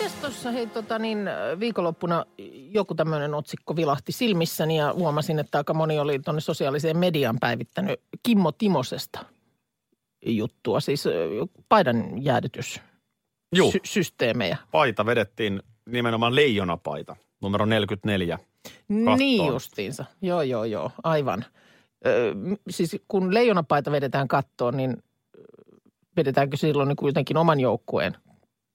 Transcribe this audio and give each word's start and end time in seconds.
Mites 0.00 0.14
tuossa 0.14 0.50
hei 0.50 0.66
tota 0.66 0.98
niin, 0.98 1.18
viikonloppuna 1.60 2.26
joku 2.70 2.94
tämmöinen 2.94 3.34
otsikko 3.34 3.76
vilahti 3.76 4.12
silmissäni 4.12 4.76
ja 4.78 4.92
huomasin, 4.92 5.38
että 5.38 5.58
aika 5.58 5.74
moni 5.74 5.98
oli 5.98 6.18
tuonne 6.18 6.40
sosiaaliseen 6.40 6.96
mediaan 6.96 7.36
päivittänyt 7.40 8.00
Kimmo 8.22 8.52
Timosesta 8.52 9.24
juttua, 10.26 10.80
siis 10.80 11.04
paidan 11.68 12.24
jäädytys 12.24 12.80
Juu, 13.56 13.72
sy- 13.72 13.80
systeemejä. 13.84 14.56
paita 14.70 15.06
vedettiin 15.06 15.62
nimenomaan 15.86 16.34
leijonapaita, 16.34 17.16
numero 17.42 17.66
44. 17.66 18.38
Niin 18.88 19.46
justiinsa. 19.46 20.04
Joo, 20.22 20.42
joo, 20.42 20.64
joo, 20.64 20.90
aivan. 21.02 21.44
Ö, 22.06 22.34
siis 22.70 22.96
kun 23.08 23.34
leijonapaita 23.34 23.92
vedetään 23.92 24.28
kattoon, 24.28 24.76
niin 24.76 25.02
vedetäänkö 26.16 26.56
silloin 26.56 26.88
niin 26.88 26.96
kuin 26.96 27.08
jotenkin 27.08 27.36
oman 27.36 27.60
joukkueen 27.60 28.16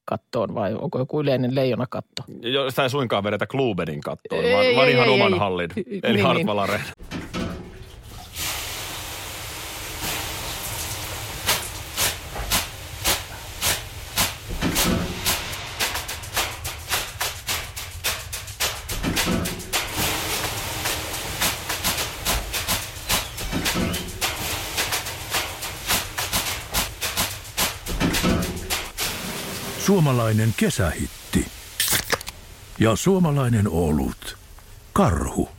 kattoon 0.05 0.55
vai 0.55 0.73
onko 0.73 0.99
joku 0.99 1.21
yleinen 1.21 1.55
leijonakatto? 1.55 2.23
Jo- 2.41 2.69
Sitä 2.69 2.83
ei 2.83 2.89
suinkaan 2.89 3.23
vedetä 3.23 3.47
Klubenin 3.47 4.01
kattoon, 4.01 4.45
Ei, 4.45 4.53
vaan, 4.53 4.65
ei, 4.65 4.75
vaan 4.75 4.89
ihan 4.89 5.07
ei, 5.07 5.13
oman 5.13 5.33
ei. 5.33 5.39
hallin, 5.39 5.69
Niin, 5.75 5.99
eli 6.03 6.13
niin. 6.13 6.25
Hartwall 6.25 6.57
Arena. 6.59 6.83
Suomalainen 29.95 30.53
kesähitti. 30.57 31.45
Ja 32.79 32.95
suomalainen 32.95 33.69
olut. 33.69 34.37
Karhu. 34.93 35.49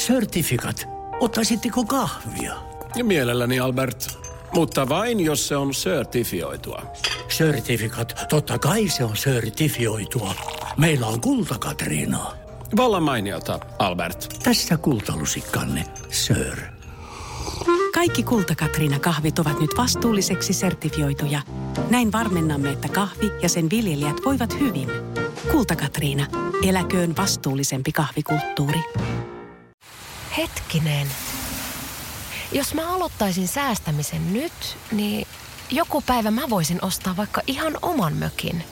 Certifikat. 0.00 0.88
Ottaisitteko 1.20 1.84
kahvia? 1.84 2.54
Mielelläni, 3.02 3.60
Albert. 3.60 4.18
Mutta 4.54 4.88
vain, 4.88 5.20
jos 5.20 5.48
se 5.48 5.56
on 5.56 5.74
sertifioitua. 5.74 6.82
Certifikat. 7.28 8.24
Totta 8.28 8.58
kai 8.58 8.88
se 8.88 9.04
on 9.04 9.16
sertifioitua. 9.16 10.34
Meillä 10.76 11.06
on 11.06 11.20
kulta, 11.20 11.58
Katriina. 11.58 12.32
Vallan 12.76 13.02
mainiota, 13.02 13.60
Albert. 13.78 14.38
Tässä 14.42 14.76
kultalusikkanne, 14.76 15.84
sir. 16.10 16.81
Kaikki 18.02 18.22
Kulta 18.22 18.54
Katriina 18.54 18.98
kahvit 18.98 19.38
ovat 19.38 19.60
nyt 19.60 19.70
vastuulliseksi 19.76 20.52
sertifioituja. 20.52 21.42
Näin 21.90 22.12
varmennamme, 22.12 22.70
että 22.70 22.88
kahvi 22.88 23.30
ja 23.42 23.48
sen 23.48 23.70
viljelijät 23.70 24.16
voivat 24.24 24.60
hyvin. 24.60 24.88
Kulta 25.52 25.76
Katriina. 25.76 26.26
Eläköön 26.68 27.16
vastuullisempi 27.16 27.92
kahvikulttuuri. 27.92 28.80
Hetkinen. 30.36 31.06
Jos 32.52 32.74
mä 32.74 32.94
aloittaisin 32.94 33.48
säästämisen 33.48 34.32
nyt, 34.32 34.76
niin 34.92 35.26
joku 35.70 36.02
päivä 36.06 36.30
mä 36.30 36.50
voisin 36.50 36.84
ostaa 36.84 37.16
vaikka 37.16 37.40
ihan 37.46 37.72
oman 37.82 38.12
mökin. 38.12 38.64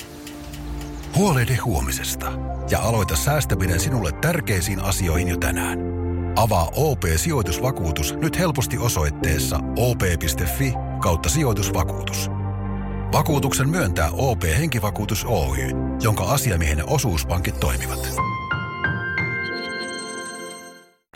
Huolehdi 1.17 1.57
huomisesta 1.57 2.33
ja 2.71 2.81
aloita 2.81 3.17
säästäminen 3.17 3.81
sinulle 3.81 4.13
tärkeisiin 4.13 4.81
asioihin 4.81 5.29
jo 5.29 5.37
tänään. 5.37 6.00
Avaa 6.41 6.69
OP-sijoitusvakuutus 6.77 8.15
nyt 8.15 8.39
helposti 8.39 8.79
osoitteessa 8.79 9.61
op.fi 9.77 10.73
kautta 11.03 11.29
sijoitusvakuutus. 11.29 12.31
Vakuutuksen 13.13 13.69
myöntää 13.69 14.11
OP-henkivakuutus 14.13 15.25
Oy, 15.25 15.59
jonka 16.03 16.25
asiamiehen 16.25 16.89
osuuspankit 16.89 17.61
toimivat. 17.61 18.11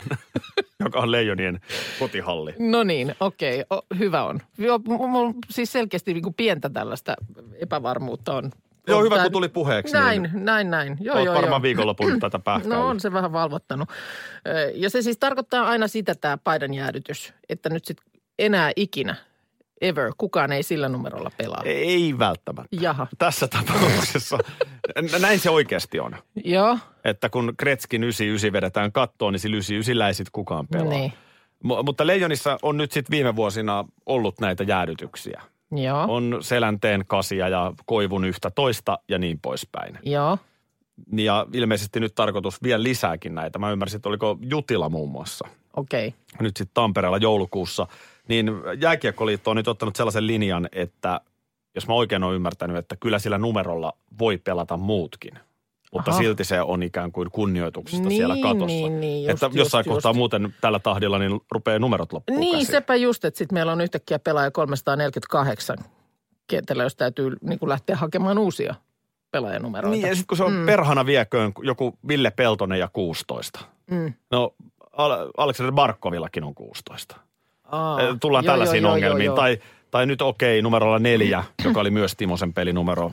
joka 0.85 0.99
on 0.99 1.11
leijonien 1.11 1.59
kotihalli. 1.99 2.53
No 2.59 2.83
niin, 2.83 3.15
okei, 3.19 3.63
o, 3.73 3.81
hyvä 3.99 4.23
on. 4.23 4.39
Joo, 4.57 4.79
mulla 4.87 5.33
siis 5.49 5.71
selkeästi 5.71 6.13
niin 6.13 6.23
kuin 6.23 6.33
pientä 6.33 6.69
tällaista 6.69 7.15
epävarmuutta 7.61 8.33
on. 8.33 8.51
Joo, 8.87 9.03
hyvä, 9.03 9.23
kun 9.23 9.31
tuli 9.31 9.49
puheeksi. 9.49 9.93
Näin, 9.93 10.21
Niin 10.23 10.45
näin, 10.45 10.69
näin. 10.71 10.97
Joo, 11.01 11.15
Oot 11.17 11.25
joo, 11.25 11.35
varmaan 11.35 11.59
joo. 11.59 11.61
viikonlopun 11.61 12.19
tätä 12.19 12.39
pähkäillyt. 12.39 12.79
No 12.79 12.87
on 12.87 12.99
se 12.99 13.13
vähän 13.13 13.33
valvottanut. 13.33 13.89
Ja 14.73 14.89
se 14.89 15.01
siis 15.01 15.17
tarkoittaa 15.17 15.67
aina 15.67 15.87
sitä 15.87 16.15
tämä 16.15 16.37
paidan 16.37 16.73
jäädytys, 16.73 17.33
että 17.49 17.69
nyt 17.69 17.85
sitten 17.85 18.05
enää 18.39 18.71
ikinä, 18.75 19.15
ever, 19.81 20.11
kukaan 20.17 20.51
ei 20.51 20.63
sillä 20.63 20.89
numerolla 20.89 21.31
pelaa. 21.37 21.61
Ei 21.65 22.15
välttämättä. 22.19 22.75
Jaha, 22.81 23.07
Tässä 23.17 23.47
tapauksessa. 23.47 24.37
Näin 25.19 25.39
se 25.39 25.49
oikeasti 25.49 25.99
on. 25.99 26.15
joo, 26.43 26.77
Että 27.05 27.29
kun 27.29 27.53
Kretskin 27.57 28.03
99 28.03 28.53
vedetään 28.53 28.91
kattoon, 28.91 29.33
niin 29.33 29.39
sillä 29.39 29.53
99 29.55 30.07
ei 30.07 30.13
sit 30.13 30.29
kukaan 30.31 30.67
pelaa. 30.67 30.89
niin, 30.89 31.13
M- 31.63 31.85
mutta 31.85 32.07
Leijonissa 32.07 32.57
on 32.61 32.77
nyt 32.77 32.91
sitten 32.91 33.11
viime 33.11 33.35
vuosina 33.35 33.85
ollut 34.05 34.39
näitä 34.39 34.63
jäädytyksiä. 34.63 35.41
Joo, 35.77 36.05
On 36.07 36.37
selänteen 36.41 37.03
kasia 37.07 37.49
ja 37.49 37.73
koivun 37.85 38.25
yhtä 38.25 38.51
toista 38.51 38.99
ja 39.09 39.17
niin 39.19 39.39
poispäin. 39.39 39.99
joo. 40.03 40.37
Ja 41.15 41.45
ilmeisesti 41.53 41.99
nyt 41.99 42.15
tarkoitus 42.15 42.63
vielä 42.63 42.83
lisääkin 42.83 43.35
näitä. 43.35 43.59
Mä 43.59 43.71
ymmärsin, 43.71 43.97
että 43.97 44.09
oliko 44.09 44.37
Jutila 44.41 44.89
muun 44.89 45.09
muassa. 45.09 45.47
Okei, 45.75 46.13
Nyt 46.39 46.57
sitten 46.57 46.73
Tampereella 46.73 47.17
joulukuussa. 47.17 47.87
Niin 48.27 48.51
Jääkiekkoliitto 48.81 49.51
on 49.51 49.57
nyt 49.57 49.67
ottanut 49.67 49.95
sellaisen 49.95 50.27
linjan, 50.27 50.69
että 50.71 51.21
jos 51.75 51.87
mä 51.87 51.93
oikein 51.93 52.23
olen 52.23 52.35
ymmärtänyt, 52.35 52.77
että 52.77 52.95
kyllä 52.99 53.19
sillä 53.19 53.37
numerolla 53.37 53.93
voi 54.19 54.37
pelata 54.37 54.77
muutkin. 54.77 55.39
Mutta 55.95 56.11
Aha. 56.11 56.19
silti 56.19 56.43
se 56.43 56.61
on 56.61 56.83
ikään 56.83 57.11
kuin 57.11 57.31
kunnioituksesta 57.31 58.07
Niin, 58.09 58.17
siellä 58.17 58.35
katossa. 58.41 58.65
niin, 58.65 58.99
niin, 58.99 59.29
just, 59.29 59.43
että 59.43 59.57
jossain 59.59 59.79
just, 59.85 59.93
kohtaa 59.95 60.09
just. 60.09 60.17
muuten 60.17 60.53
tällä 60.61 60.79
tahdilla 60.79 61.19
niin 61.19 61.39
rupeaa 61.51 61.79
numerot 61.79 62.13
loppuun 62.13 62.39
Niin, 62.39 62.51
käsiin. 62.57 62.71
sepä 62.71 62.95
just, 62.95 63.25
että 63.25 63.37
sitten 63.37 63.55
meillä 63.55 63.71
on 63.71 63.81
yhtäkkiä 63.81 64.19
pelaaja 64.19 64.51
348 64.51 65.77
kentällä, 66.47 66.83
jos 66.83 66.95
täytyy 66.95 67.31
niin 67.41 67.59
kuin 67.59 67.69
lähteä 67.69 67.95
hakemaan 67.95 68.37
uusia 68.37 68.75
pelaajanumeroita. 69.31 69.95
Niin, 69.95 70.07
ja 70.07 70.15
sitten 70.15 70.27
kun 70.27 70.37
se 70.37 70.43
on 70.43 70.53
mm. 70.53 70.65
perhana 70.65 71.05
vieköön 71.05 71.51
joku 71.63 71.97
Ville 72.07 72.31
Peltonen 72.31 72.79
ja 72.79 72.89
16. 72.93 73.59
Mm. 73.91 74.13
No, 74.31 74.53
Al- 74.91 75.29
Aleksander 75.37 75.73
Barkovillakin 75.73 76.43
on 76.43 76.55
16. 76.55 77.17
Aa, 77.63 77.97
Tullaan 78.19 78.45
joo, 78.45 78.51
tällaisiin 78.53 78.83
joo, 78.83 78.89
joo, 78.89 78.93
ongelmiin. 78.95 79.25
joo, 79.25 79.35
Tai, 79.35 79.57
tai 79.91 80.05
nyt 80.05 80.21
okei, 80.21 80.61
numerolla 80.61 80.99
neljä, 80.99 81.43
joka 81.65 81.79
oli 81.79 81.91
myös 81.91 82.15
Timosen 82.15 82.53
pelinumero 82.53 83.11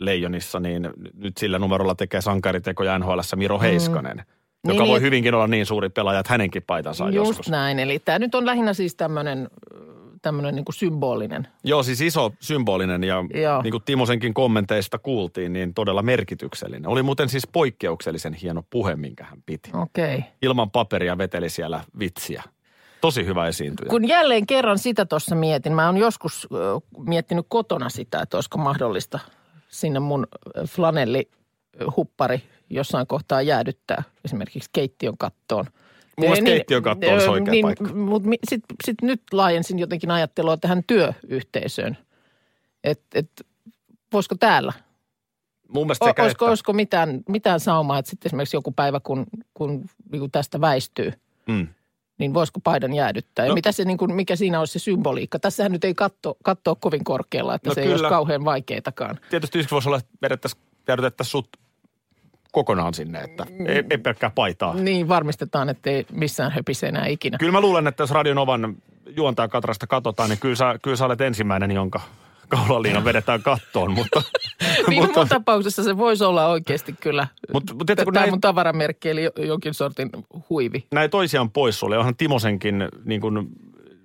Leijonissa, 0.00 0.60
niin 0.60 0.90
nyt 1.14 1.36
sillä 1.36 1.58
numerolla 1.58 1.94
tekee 1.94 2.20
sankaritekoja 2.20 2.98
NHL 2.98 3.20
Miro 3.36 3.60
Heiskanen, 3.60 4.22
joka 4.66 4.82
Niin, 4.82 4.90
voi 4.90 5.00
hyvinkin 5.00 5.34
olla 5.34 5.46
niin 5.46 5.66
suuri 5.66 5.88
pelaaja, 5.88 6.20
että 6.20 6.32
hänenkin 6.32 6.62
paitansa 6.66 7.04
on 7.04 7.14
Just 7.14 7.28
joskus. 7.28 7.48
näin. 7.48 7.78
Eli 7.78 7.98
tämä 7.98 8.18
nyt 8.18 8.34
on 8.34 8.46
lähinnä 8.46 8.74
siis 8.74 8.94
tämmöinen 8.94 9.48
tämmöinen 10.22 10.54
niin 10.54 10.64
kuin 10.64 10.74
symbolinen. 10.74 11.48
Joo, 11.64 11.82
siis 11.82 12.00
iso 12.00 12.32
symbolinen 12.40 13.04
ja 13.04 13.24
Joo. 13.34 13.62
niin 13.62 13.70
kuin 13.70 13.82
Timosenkin 13.82 14.34
kommenteista 14.34 14.98
kuultiin, 14.98 15.52
niin 15.52 15.74
todella 15.74 16.02
merkityksellinen. 16.02 16.86
Oli 16.86 17.02
muuten 17.02 17.28
siis 17.28 17.46
poikkeuksellisen 17.46 18.34
hieno 18.34 18.62
puhe, 18.70 18.96
minkä 18.96 19.24
hän 19.24 19.42
piti. 19.46 19.70
Okei. 19.74 20.16
Okay. 20.16 20.28
Ilman 20.42 20.70
paperia 20.70 21.18
veteli 21.18 21.48
siellä 21.48 21.84
vitsiä. 21.98 22.42
Tosi 23.00 23.26
hyvä 23.26 23.46
esiintyjä. 23.46 23.90
Kun 23.90 24.08
jälleen 24.08 24.46
kerran 24.46 24.78
sitä 24.78 25.06
tuossa 25.06 25.34
mietin, 25.34 25.72
mä 25.72 25.86
oon 25.86 25.96
joskus 25.96 26.48
ö, 26.54 26.80
miettinyt 26.98 27.46
kotona 27.48 27.88
sitä, 27.88 28.20
että 28.22 28.36
olisiko 28.36 28.58
mahdollista 28.58 29.18
sinne 29.68 30.00
mun 30.00 30.26
flanellihuppari 30.68 32.42
jossain 32.70 33.06
kohtaa 33.06 33.42
jäädyttää 33.42 34.02
esimerkiksi 34.24 34.70
keittiön 34.72 35.18
kattoon. 35.18 35.64
Mun 35.64 36.28
mielestä 36.28 36.44
Niin, 36.44 36.56
keittiön 36.56 36.82
katto 36.82 37.06
olisi 37.06 37.28
oikea 37.28 37.50
niin, 37.50 37.62
paikka. 37.62 37.84
Mutta 37.94 38.28
sitten 38.48 38.76
sit 38.84 39.02
nyt 39.02 39.22
laajensin 39.32 39.78
jotenkin 39.78 40.10
ajattelua 40.10 40.56
tähän 40.56 40.82
työyhteisöön. 40.86 41.96
Että 42.84 43.18
et, 43.18 43.30
voisiko 44.12 44.34
täällä? 44.34 44.72
Mun 45.68 45.86
mielestä 45.86 46.04
O, 46.04 46.08
sekä 46.08 46.22
olisiko, 46.22 46.44
että, 46.44 46.50
olisiko 46.50 46.72
mitään, 46.72 47.20
mitään 47.28 47.60
saumaa, 47.60 47.98
että 47.98 48.10
sitten 48.10 48.28
esimerkiksi 48.28 48.56
joku 48.56 48.72
päivä, 48.72 49.00
kun, 49.00 49.26
kun 49.54 49.84
niin 50.12 50.20
kuin 50.20 50.30
tästä 50.30 50.60
väistyy, 50.60 51.12
mm. 51.46 51.68
Niin 52.18 52.34
voisiko 52.34 52.60
paidan 52.60 52.92
jäädyttää? 52.94 53.44
Ja 53.44 53.48
No. 53.48 53.54
mitä 53.54 53.72
se, 53.72 53.84
niin 53.84 53.98
kuin, 53.98 54.14
mikä 54.14 54.36
siinä 54.36 54.58
olisi 54.58 54.72
se 54.72 54.78
symboliikka? 54.78 55.38
Tässähän 55.38 55.72
nyt 55.72 55.84
ei 55.84 55.94
katto, 55.94 56.36
kattoa 56.44 56.74
kovin 56.74 57.04
korkealla, 57.04 57.54
että 57.54 57.70
No 57.70 57.74
se 57.74 57.80
ei 57.80 57.86
olisi 57.86 57.96
kyllä. 57.98 58.08
kauhean 58.08 58.44
vaikeatakaan. 58.44 59.18
tietysti 59.30 59.58
yksi 59.58 59.70
voisi 59.70 59.88
olla, 59.88 59.98
että 59.98 60.10
vedettäisiin, 60.22 60.62
jäädytettäisiin 60.88 61.30
sut 61.30 61.48
kokonaan 62.52 62.94
sinne, 62.94 63.20
että 63.20 63.46
ei, 63.66 63.84
ei 63.90 63.98
pelkkää 63.98 64.30
paitaa. 64.34 64.74
Niin, 64.74 65.08
varmistetaan, 65.08 65.68
ettei 65.68 66.06
missään 66.12 66.52
höpise 66.52 66.88
enää 66.88 67.06
ikinä. 67.06 67.38
Kyllä 67.38 67.52
mä 67.52 67.60
luulen, 67.60 67.86
että 67.86 68.02
jos 68.02 68.10
Radionovan 68.10 68.76
juontaa 69.16 69.48
Katrasta 69.48 69.86
katsotaan, 69.86 70.30
niin 70.30 70.38
kyllä 70.38 70.54
sä, 70.56 70.78
kyllä 70.82 70.96
sä 70.96 71.04
olet 71.04 71.20
ensimmäinen, 71.20 71.70
jonka 71.70 72.00
kaulaliina 72.48 73.04
vedetään 73.04 73.42
kattoon, 73.42 73.90
mutta... 73.90 74.22
Niin 74.88 75.02
mutta, 75.02 75.20
mun 75.20 75.28
tapauksessa 75.28 75.82
se 75.82 75.98
voisi 75.98 76.24
olla 76.24 76.46
oikeasti 76.46 76.94
kyllä. 77.00 77.28
Mutta 77.52 77.74
mut 77.74 77.86
tiedätkö, 77.86 78.04
kun 78.04 78.14
Tämä 78.14 78.22
näin, 78.22 78.32
mun 78.32 78.40
tavaramerkki, 78.40 79.08
eli 79.10 79.22
jo- 79.24 79.30
jonkin 79.36 79.74
sortin 79.74 80.10
huivi. 80.50 80.86
näin 80.92 81.10
toisiaan 81.10 81.50
pois 81.50 81.82
oli. 81.82 81.96
Onhan 81.96 82.16
Timosenkin 82.16 82.88
niin 83.04 83.20
kuin, 83.20 83.48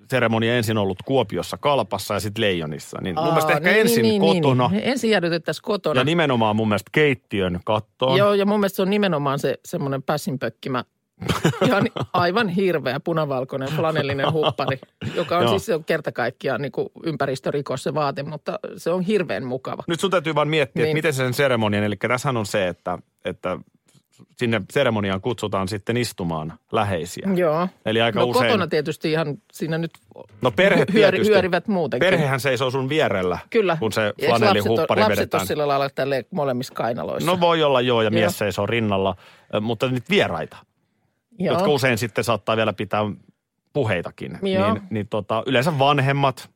seremonia 0.10 0.56
ensin 0.58 0.78
ollut 0.78 0.98
Kuopiossa 1.06 1.58
Kalpassa 1.58 2.14
ja 2.14 2.20
sitten 2.20 2.42
Leijonissa. 2.42 2.98
Niin 3.02 3.16
mun 3.16 3.26
mielestä 3.28 3.52
Aa, 3.52 3.58
ehkä 3.58 3.72
ensin 3.72 4.20
kotona 4.22 4.68
Niin, 4.68 4.84
Ensin 4.84 5.10
jäädytettäisiin 5.10 5.64
kotona. 5.64 6.02
ja 6.02 6.06
nimenomaan 6.06 6.56
mun 6.56 6.68
mielestä 6.68 6.90
keittiön 6.92 7.60
kattoon. 7.66 8.18
Joo, 8.18 8.34
ja 8.34 8.46
mun 8.46 8.60
mielestä 8.60 8.76
se 8.76 8.82
on 8.82 8.90
nimenomaan 8.90 9.40
se 9.40 9.58
semmoinen 9.66 10.04
pässinpökkimä, 10.04 10.84
ihan 11.68 11.88
aivan 12.14 12.50
hirveä 12.50 13.00
punavalkoinen 13.00 13.70
flanellinen 13.70 14.32
huppari, 14.32 14.80
joka 15.16 15.38
on 15.38 15.44
Joo. 15.44 15.60
siis 15.60 15.80
kerta 15.86 16.12
kaikkiaan 16.12 16.62
niin 16.62 16.72
kuin 16.72 16.90
ympäristörikos 17.04 17.84
se 17.84 17.94
vaate, 17.94 18.24
mutta 18.24 18.60
se 18.78 18.90
on 18.90 19.02
hirveän 19.02 19.46
mukava. 19.46 19.84
Nyt 19.88 20.00
sun 20.00 20.12
täytyy 20.12 20.36
vaan 20.36 20.48
miettiä, 20.48 20.84
niin. 20.84 20.90
Että 20.90 20.98
miten 20.98 21.14
sen 21.14 21.34
seremonian, 21.34 21.84
eli 21.84 21.96
tässähän 21.96 22.38
on 22.38 22.46
se, 22.46 22.68
että, 22.68 22.98
että 23.26 23.58
sinne 24.38 24.62
seremoniaan 24.72 25.22
kutsutaan 25.22 25.68
sitten 25.68 25.98
istumaan 25.98 26.54
läheisiä. 26.72 27.30
Joo. 27.36 27.68
Eli 27.86 28.02
aika 28.02 28.20
no 28.20 28.26
usein... 28.26 28.46
kotona 28.46 28.68
tietysti 28.68 29.12
ihan 29.12 29.38
siinä 29.52 29.78
nyt 29.78 29.92
No 30.42 30.52
perhe 30.52 30.86
hyöri, 30.94 31.12
tietysti. 31.12 31.34
hyörivät 31.34 31.68
muutenkin. 31.68 32.08
Perhehän 32.08 32.40
seisoo 32.40 32.72
sun 32.72 32.90
vierellä, 32.90 33.38
Kyllä. 33.50 33.78
kun 33.80 33.92
se 33.92 34.14
flanellihuppari 34.26 35.02
vedetään. 35.02 35.10
Lapset 35.12 35.34
on 35.34 35.48
sillä 35.48 35.68
lailla 35.68 35.90
tälle 35.90 36.26
molemmissa 36.32 36.74
kainaloissa. 36.74 37.32
No 37.32 37.40
voi 37.40 37.64
olla 37.64 37.82
joo, 37.82 38.02
ja 38.02 38.06
Joo. 38.06 38.12
mies 38.12 38.38
seisoo 38.38 38.66
rinnalla, 38.66 39.16
mutta 39.62 39.88
nyt 39.88 40.10
vieraita, 40.10 40.58
Joo. 41.44 41.54
jotka 41.54 41.70
usein 41.72 41.98
sitten 41.98 42.24
saattaa 42.24 42.58
vielä 42.58 42.74
pitää 42.74 43.02
puheitakin. 43.74 44.40
Joo. 44.44 44.74
Niin, 44.74 44.84
niin 44.90 45.08
tota, 45.08 45.44
yleensä 45.46 45.80
vanhemmat, 45.80 46.50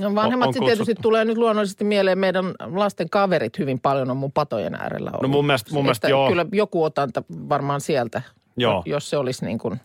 No 0.00 0.14
vanhemmat 0.14 0.46
on 0.48 0.52
sitten 0.54 0.66
tietysti 0.66 0.84
kutsuttu. 0.92 1.02
tulee 1.02 1.24
nyt 1.24 1.38
luonnollisesti 1.38 1.84
mieleen 1.84 2.18
meidän 2.18 2.44
lasten 2.60 3.10
kaverit 3.10 3.58
hyvin 3.58 3.80
paljon 3.80 4.10
on 4.10 4.16
mun 4.16 4.32
patojen 4.32 4.74
äärellä 4.74 5.10
ollut. 5.10 5.22
No 5.22 5.28
mun 5.28 5.46
mielestä- 5.46 5.74
mun 5.74 5.84
mielestä 5.84 6.08
joo. 6.08 6.28
Kyllä 6.28 6.46
joku 6.52 6.84
otanta 6.84 7.22
varmaan 7.48 7.80
sieltä, 7.80 8.22
Joo. 8.56 8.82
jos 8.86 9.10
se 9.10 9.16
olisi 9.16 9.44
niin 9.46 9.58
kuin, 9.58 9.80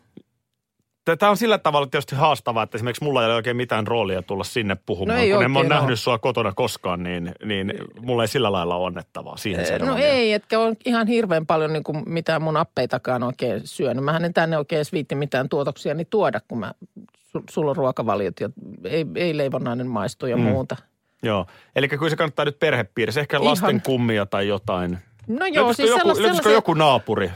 Tämä 1.17 1.29
on 1.29 1.38
sillä 1.38 1.57
tavalla 1.57 1.88
tietysti 1.88 2.15
haastavaa, 2.15 2.63
että 2.63 2.77
esimerkiksi 2.77 3.03
mulla 3.03 3.21
ei 3.21 3.25
ole 3.25 3.35
oikein 3.35 3.57
mitään 3.57 3.88
roolia 3.88 4.21
tulla 4.21 4.44
sinne 4.44 4.77
puhumaan. 4.85 5.17
No 5.17 5.23
ei 5.23 5.31
kun 5.31 5.44
en 5.44 5.57
ole 5.57 5.67
nähnyt 5.67 6.00
sua 6.00 6.17
kotona 6.19 6.51
koskaan, 6.56 7.03
niin, 7.03 7.31
niin 7.45 7.73
mulla 8.01 8.23
ei 8.23 8.27
sillä 8.27 8.51
lailla 8.51 8.75
ole 8.75 8.85
onnettavaa 8.85 9.38
siihen 9.38 9.59
no 9.61 9.65
seremoniaan. 9.67 10.01
ei, 10.11 10.33
etkä 10.33 10.59
on 10.59 10.75
ihan 10.85 11.07
hirveän 11.07 11.45
paljon 11.45 11.73
niin 11.73 11.83
kuin 11.83 12.03
mitään 12.06 12.41
mun 12.41 12.57
appeitakaan 12.57 13.23
oikein 13.23 13.61
syönyt. 13.63 14.03
Mähän 14.03 14.25
en 14.25 14.33
tänne 14.33 14.57
oikein 14.57 14.85
viitti 14.91 15.15
mitään 15.15 15.50
tuotoksia 15.50 15.94
niin 15.94 16.07
tuoda, 16.09 16.39
kun 16.47 16.59
mä, 16.59 16.73
su, 17.15 17.44
sulla 17.50 17.69
on 17.69 17.75
ruokavaliot 17.77 18.39
ja 18.39 18.50
ei, 18.83 19.05
ei 19.15 19.38
leivonnainen 19.38 19.88
maistu 19.88 20.25
ja 20.25 20.38
Mm. 20.38 20.44
muuta. 20.44 20.75
Joo, 21.23 21.45
eli 21.75 21.88
kyllä 21.88 22.09
se 22.09 22.15
kannattaa 22.15 22.45
nyt 22.45 22.59
perhepiirissä, 22.59 23.21
ehkä 23.21 23.38
Ihan. 23.38 23.45
lasten 23.45 23.81
kummia 23.81 24.25
tai 24.25 24.47
jotain. 24.47 24.97
No 25.27 25.45
joo, 25.45 25.65
löytyisikö 25.65 25.88
siis 25.88 26.05
joku, 26.05 26.15
sellaisia... 26.15 26.51
joku 26.51 26.73
naapuri, 26.73 27.31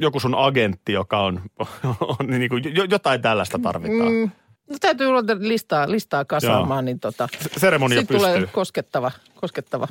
joku 0.00 0.20
sun 0.20 0.34
agentti, 0.34 0.92
joka 0.92 1.20
on, 1.20 1.42
on 2.20 2.26
niin 2.26 2.48
kuin, 2.48 2.76
jo- 2.76 2.86
jotain 2.90 3.22
tällaista 3.22 3.58
tarvitaan. 3.58 4.12
Mm. 4.12 4.30
No 4.70 4.76
täytyy 4.80 5.06
ruveta 5.10 5.36
listaa, 5.38 5.90
listaa 5.90 6.24
kasaamaan, 6.24 6.84
niin 6.84 7.00
tota, 7.00 7.28
Seremonia 7.56 7.98
Sitten 8.00 8.16
tulee 8.16 8.32
pystyy. 8.32 8.54
koskettava, 8.54 9.10
koskettava. 9.34 9.88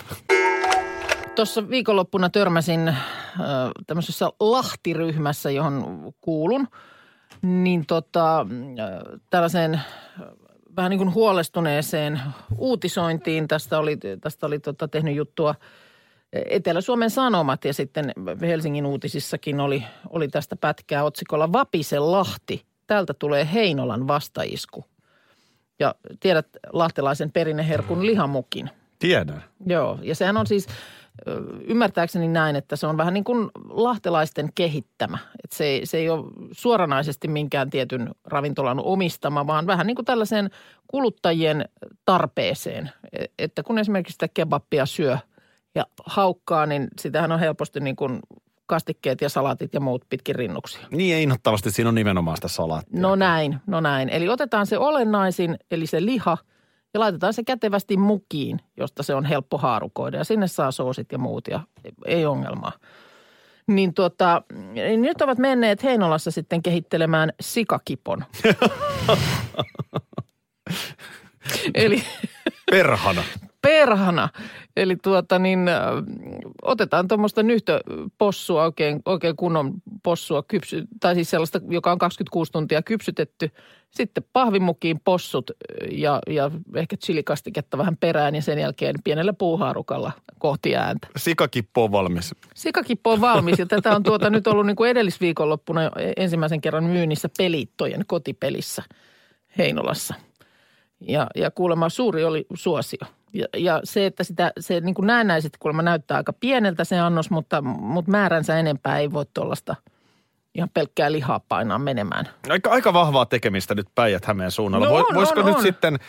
Tuossa 1.36 1.70
viikonloppuna 1.70 2.30
törmäsin 2.30 2.88
äh, 2.88 2.96
tämmöisessä 3.88 4.30
Lahti-ryhmässä, 4.40 5.52
johon 5.52 6.14
kuulun, 6.22 6.68
niin 7.42 7.86
tota, 7.86 8.40
äh, 8.40 9.20
tällaiseen 9.30 9.74
äh, 9.74 9.82
vähän 10.76 10.90
niin 10.90 10.98
kuin 10.98 11.14
huolestuneeseen 11.14 12.22
uutisointiin. 12.58 13.48
Tästä 13.48 13.80
oli, 13.80 13.98
tästä 14.22 14.46
oli 14.46 14.60
tota, 14.60 14.88
tehnyt 14.88 15.16
juttua 15.16 15.56
Etelä-Suomen 16.34 17.10
Sanomat 17.10 17.66
ja 17.66 17.74
sitten 17.74 18.14
Helsingin 18.42 18.86
uutisissakin 18.86 19.60
oli, 19.60 19.84
oli 20.10 20.28
tästä 20.28 20.56
pätkää 20.56 21.04
otsikolla 21.04 21.54
Vapisen 21.54 22.12
Lahti. 22.12 22.66
Täältä 22.88 23.14
tulee 23.14 23.50
Heinolan 23.54 24.08
vastaisku. 24.08 24.86
Ja 25.80 25.96
tiedät 26.20 26.48
lahtelaisen 26.74 27.32
perinneherkun 27.32 28.06
lihamukin. 28.06 28.70
Tiedän. 29.00 29.44
Joo, 29.66 30.00
ja 30.02 30.16
sehän 30.16 30.38
on 30.38 30.48
siis 30.48 30.68
ymmärtääkseni 31.68 32.28
näin, 32.28 32.56
että 32.56 32.76
se 32.76 32.88
on 32.88 32.98
vähän 32.98 33.14
niin 33.14 33.24
kuin 33.24 33.50
lahtelaisten 33.70 34.50
kehittämä. 34.56 35.18
Että 35.44 35.58
se, 35.58 35.66
ei, 35.66 35.86
se 35.86 35.98
ei 35.98 36.10
ole 36.10 36.26
suoranaisesti 36.52 37.28
minkään 37.28 37.70
tietyn 37.70 38.10
ravintolan 38.26 38.80
omistama, 38.80 39.48
vaan 39.48 39.68
vähän 39.68 39.88
niin 39.88 39.96
kuin 39.96 40.06
tällaiseen 40.06 40.50
kuluttajien 40.88 41.70
tarpeeseen. 42.06 42.92
E- 43.14 43.26
Että 43.40 43.64
kun 43.64 43.78
esimerkiksi 43.80 44.14
sitä 44.14 44.28
kebappia 44.28 44.86
syö 44.86 45.18
ja 45.76 45.86
haukkaa, 46.06 46.66
niin 46.66 46.88
sitähän 47.00 47.32
on 47.32 47.40
helposti 47.40 47.80
niin 47.80 47.96
kuin 47.96 48.20
kastikkeet 48.66 49.22
ja 49.22 49.30
salaatit 49.30 49.74
ja 49.74 49.80
muut 49.80 50.06
pitkin 50.10 50.36
rinnuksia. 50.36 50.88
Niin 50.92 51.12
ja 51.12 51.20
innoittavasti 51.20 51.72
siinä 51.72 51.90
on 51.90 51.96
nimenomaan 51.96 52.38
sitä 52.38 52.48
salaattia. 52.48 53.02
No 53.02 53.16
näin, 53.16 53.60
no 53.68 53.80
näin. 53.80 54.10
Eli 54.10 54.30
otetaan 54.30 54.66
se 54.66 54.78
olennaisin, 54.78 55.58
eli 55.72 55.88
se 55.88 56.06
liha, 56.06 56.38
ja 56.94 57.00
laitetaan 57.00 57.34
se 57.34 57.44
kätevästi 57.44 57.98
mukiin, 57.98 58.60
josta 58.78 59.04
se 59.04 59.16
on 59.16 59.26
helppo 59.26 59.58
haarukoida. 59.58 60.18
Ja 60.18 60.24
sinne 60.24 60.48
saa 60.48 60.72
soosit 60.72 61.12
ja 61.12 61.18
muut, 61.18 61.48
ja 61.48 61.60
ei 62.06 62.26
ongelmaa. 62.26 62.72
Niin 63.68 63.94
tota, 63.94 64.42
niin 64.74 65.02
nyt 65.02 65.22
ovat 65.22 65.38
menneet 65.38 65.84
Heinolassa 65.84 66.32
sitten 66.32 66.64
kehittelemään 66.64 67.34
sikakipon. 67.42 68.26
eli 71.76 72.04
Perhana. 72.72 73.24
Perhana. 73.68 74.30
Eli 74.78 74.96
tuota 74.96 75.40
niin, 75.40 75.68
äh, 75.68 75.80
otetaan 76.62 77.08
tuommoista 77.08 77.44
nyhtöpossua, 77.44 78.64
oikein, 78.64 79.02
oikein 79.06 79.36
kunnon 79.36 79.74
possua, 80.04 80.44
kypsy, 80.44 80.84
tai 81.00 81.16
siis 81.16 81.30
sellaista, 81.30 81.60
joka 81.70 81.92
on 81.92 81.98
26 81.98 82.52
tuntia 82.52 82.82
kypsytetty. 82.82 83.52
Sitten 83.92 84.24
pahvimukiin 84.34 85.00
possut 85.04 85.52
äh, 85.52 85.88
ja, 85.92 86.20
ja 86.28 86.52
ehkä 86.76 86.98
chilikastiketta 86.98 87.78
vähän 87.78 87.98
perään 87.98 88.36
ja 88.36 88.42
sen 88.42 88.60
jälkeen 88.60 88.96
pienellä 89.04 89.34
puuhaarukalla 89.34 90.12
kohti 90.40 90.76
ääntä. 90.76 91.08
Sikakippo 91.18 91.84
on 91.84 91.92
valmis. 91.92 92.36
Sikakippo 92.56 93.12
on 93.12 93.22
valmis 93.22 93.60
ja 93.60 93.66
tätä 93.66 93.96
on 93.96 94.04
tuota 94.04 94.30
nyt 94.30 94.48
ollut 94.48 94.66
niin 94.66 94.76
kuin 94.76 94.90
edellisviikonloppuna 94.90 95.82
ensimmäisen 96.18 96.62
kerran 96.62 96.84
myynnissä 96.84 97.30
pelittojen 97.38 98.04
kotipelissä 98.08 98.84
Heinolassa. 99.58 100.14
Ja, 101.02 101.28
ja 101.36 101.52
kuulemma 101.52 101.90
suuri 101.90 102.24
oli 102.24 102.46
suosio. 102.54 103.17
Ja, 103.34 103.46
ja 103.58 103.82
se, 103.84 104.06
että 104.06 104.24
sitä, 104.24 104.52
se 104.60 104.82
niin 104.82 104.96
kuin 104.96 105.08
näennäisesti 105.08 105.58
kuulemma 105.60 105.82
näyttää 105.82 106.18
aika 106.18 106.34
pieneltä 106.34 106.84
se 106.84 107.00
annos, 107.00 107.30
mutta, 107.30 107.62
mutta 107.62 108.12
määränsä 108.12 108.60
enempää 108.60 109.00
ei 109.00 109.12
voi 109.12 109.26
tuollaista 109.34 109.76
ihan 110.56 110.70
pelkkää 110.74 111.12
lihaa 111.12 111.40
painaa 111.50 111.80
menemään. 111.80 112.30
Aika, 112.50 112.70
aika 112.70 112.94
vahvaa 112.94 113.26
tekemistä 113.26 113.76
nyt 113.76 113.88
Päijät-Hämeen 113.96 114.52
suunnalla. 114.52 114.88
No 114.88 114.96
on, 114.96 115.06
voisiko, 115.14 115.40
on, 115.40 115.46
nyt 115.46 115.56
on. 115.56 115.62
Sitten, 115.62 116.00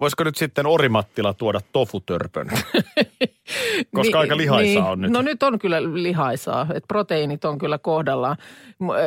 voisiko 0.00 0.24
nyt 0.24 0.36
sitten 0.36 0.66
Orimattila 0.66 1.34
tuoda 1.34 1.60
tofutörpön? 1.72 2.48
Koska 3.94 4.18
aika 4.18 4.36
lihaisaa 4.36 4.90
on 4.90 5.00
nyt. 5.00 5.10
No 5.10 5.22
nyt 5.22 5.42
on 5.42 5.58
kyllä 5.58 5.82
lihaisaa, 5.82 6.66
että 6.74 6.86
proteiinit 6.88 7.44
on 7.44 7.58
kyllä 7.58 7.78
kohdallaan. 7.78 8.36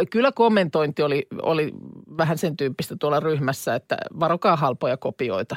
Kyllä 0.10 0.32
kommentointi 0.32 1.04
oli, 1.04 1.28
oli 1.42 1.72
vähän 2.18 2.38
sen 2.38 2.58
tyyppistä 2.58 2.96
tuolla 3.00 3.20
ryhmässä, 3.20 3.76
että 3.76 3.98
varokaa 4.20 4.56
halpoja 4.56 4.98
kopioita. 4.98 5.56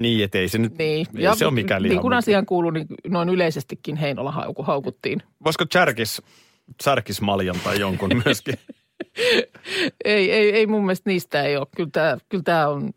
Niin, 0.00 0.24
et 0.24 0.34
ei 0.34 0.48
se 0.48 0.58
nyt, 0.58 0.78
Niin, 0.78 1.06
ei 1.16 1.36
se 1.36 1.46
ole 1.46 1.54
mikään 1.54 1.82
niin 1.82 2.00
kuin 2.00 2.12
asiaan 2.12 2.46
kuuluu, 2.46 2.70
niin 2.70 2.86
noin 3.08 3.28
yleisestikin 3.28 3.96
Heinola 3.96 4.32
hauku, 4.32 4.62
haukuttiin. 4.62 5.22
Voisiko 5.44 5.64
Czärkis, 5.66 6.22
Czärkis 6.82 7.20
Maljan 7.20 7.56
tai 7.64 7.80
jonkun 7.80 8.10
myöskin? 8.24 8.54
Ei, 10.04 10.32
ei, 10.32 10.52
ei 10.52 10.66
mun 10.66 10.84
mielestä 10.84 11.10
niistä 11.10 11.42
ei 11.42 11.56
ole. 11.56 11.66
Kyllä 11.76 11.90
tämä, 11.92 12.18
kyllä 12.28 12.44
tämä 12.44 12.68
on, 12.68 12.90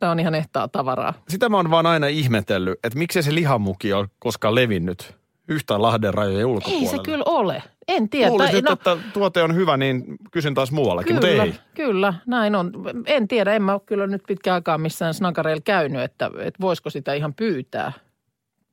tämä 0.00 0.12
on 0.12 0.20
ihan 0.20 0.34
ehtaa 0.34 0.68
tavaraa. 0.68 1.14
Sitä 1.28 1.48
mä 1.48 1.56
oon 1.56 1.70
vaan 1.70 1.86
aina 1.86 2.06
ihmetellyt, 2.06 2.78
että 2.84 2.98
miksi 2.98 3.22
se 3.22 3.34
lihamuki 3.34 3.92
on 3.92 4.08
koskaan 4.18 4.54
levinnyt 4.54 5.14
yhtään 5.48 5.82
Lahden 5.82 6.14
rajojen 6.14 6.46
ulkopuolelle. 6.46 6.90
Ei 6.90 6.96
se 6.96 7.02
kyllä 7.04 7.24
ole. 7.26 7.62
En 7.88 8.08
tiedä. 8.08 8.30
Luulisin, 8.30 8.54
nyt, 8.54 8.70
että 8.70 8.96
tuote 9.12 9.42
on 9.42 9.54
hyvä, 9.54 9.76
niin 9.76 10.04
kysyn 10.30 10.54
taas 10.54 10.72
muuallakin, 10.72 11.14
mutta 11.14 11.26
Kyllä, 11.26 11.44
ei. 11.44 11.54
kyllä, 11.74 12.14
näin 12.26 12.54
on. 12.54 12.72
En 13.06 13.28
tiedä, 13.28 13.52
en 13.54 13.62
mä 13.62 13.72
ole 13.72 13.80
kyllä 13.86 14.06
nyt 14.06 14.22
pitkään 14.28 14.54
aikaa 14.54 14.78
missään 14.78 15.14
snakareilla 15.14 15.62
käynyt, 15.64 16.02
että, 16.02 16.30
että 16.38 16.60
voisiko 16.60 16.90
sitä 16.90 17.14
ihan 17.14 17.34
pyytää. 17.34 17.92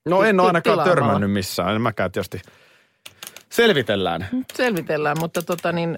No 0.06 0.24
en 0.24 0.40
ole 0.40 0.48
ainakaan 0.48 0.74
tilaamalla. 0.74 0.96
törmännyt 0.96 1.32
missään. 1.32 1.76
En 1.76 1.82
mäkään 1.82 2.12
tietysti. 2.12 2.42
Selvitellään. 3.50 4.28
Selvitellään, 4.54 5.18
mutta 5.20 5.42
tota 5.42 5.72
niin... 5.72 5.98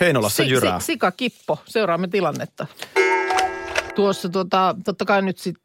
Heinolassa 0.00 0.42
jyrää. 0.42 0.80
Si, 0.80 0.86
sikakippo, 0.86 1.58
seuraamme 1.64 2.08
tilannetta. 2.08 2.66
Tuossa 3.94 4.28
tota, 4.28 4.76
totta 4.84 5.04
kai 5.04 5.22
nyt 5.22 5.38
sit 5.38 5.56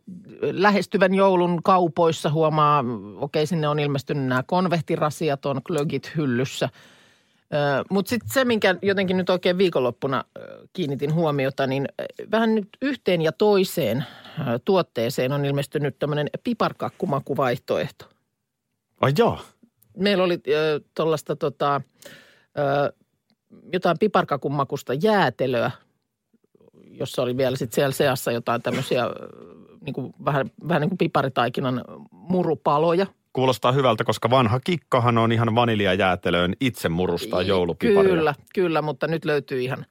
lähestyvän 0.51 1.13
joulun 1.13 1.63
kaupoissa 1.63 2.29
huomaa, 2.29 2.83
okei 3.17 3.47
sinne 3.47 3.67
on 3.67 3.79
ilmestynyt 3.79 4.25
nämä 4.25 4.43
konvehtirasiat, 4.43 5.45
on 5.45 5.61
glögit 5.63 6.11
hyllyssä. 6.17 6.69
Mutta 7.89 8.09
sitten 8.09 8.29
se, 8.29 8.45
minkä 8.45 8.75
jotenkin 8.81 9.17
nyt 9.17 9.29
oikein 9.29 9.57
viikonloppuna 9.57 10.23
kiinnitin 10.73 11.13
huomiota, 11.13 11.67
niin 11.67 11.87
vähän 12.31 12.55
nyt 12.55 12.67
yhteen 12.81 13.21
ja 13.21 13.31
toiseen 13.31 14.05
tuotteeseen 14.65 15.31
on 15.31 15.45
ilmestynyt 15.45 15.99
tämmöinen 15.99 16.29
piparkakkumakuvaihtoehto. 16.43 18.05
Ai 19.01 19.13
joo. 19.17 19.39
Meillä 19.97 20.23
oli 20.23 20.39
tuollaista 20.95 21.35
tota, 21.35 21.81
ö, 22.57 22.93
jotain 23.73 23.99
piparkakumakusta 23.99 24.93
jäätelöä, 24.93 25.71
jossa 26.91 27.21
oli 27.21 27.37
vielä 27.37 27.55
sitten 27.55 27.75
siellä 27.75 27.93
seassa 27.93 28.31
jotain 28.31 28.61
tämmöisiä 28.61 29.05
niin 29.85 29.93
kuin, 29.93 30.13
vähän, 30.25 30.51
vähän 30.67 30.81
niin 30.81 30.89
kuin 30.89 30.97
piparitaikinan 30.97 31.83
murupaloja– 32.11 33.05
Kuulostaa 33.35 33.71
hyvältä, 33.71 34.03
koska 34.03 34.29
vanha 34.29 34.59
kikkahan 34.59 35.17
on 35.17 35.31
ihan 35.31 35.55
vaniljajäätelöön 35.55 36.53
itse 36.59 36.89
murustaa 36.89 37.41
joulupiparia. 37.41 38.09
Kyllä, 38.11 38.35
kyllä, 38.53 38.81
mutta 38.81 39.07
nyt 39.07 39.25
löytyy 39.25 39.61
ihan, 39.61 39.85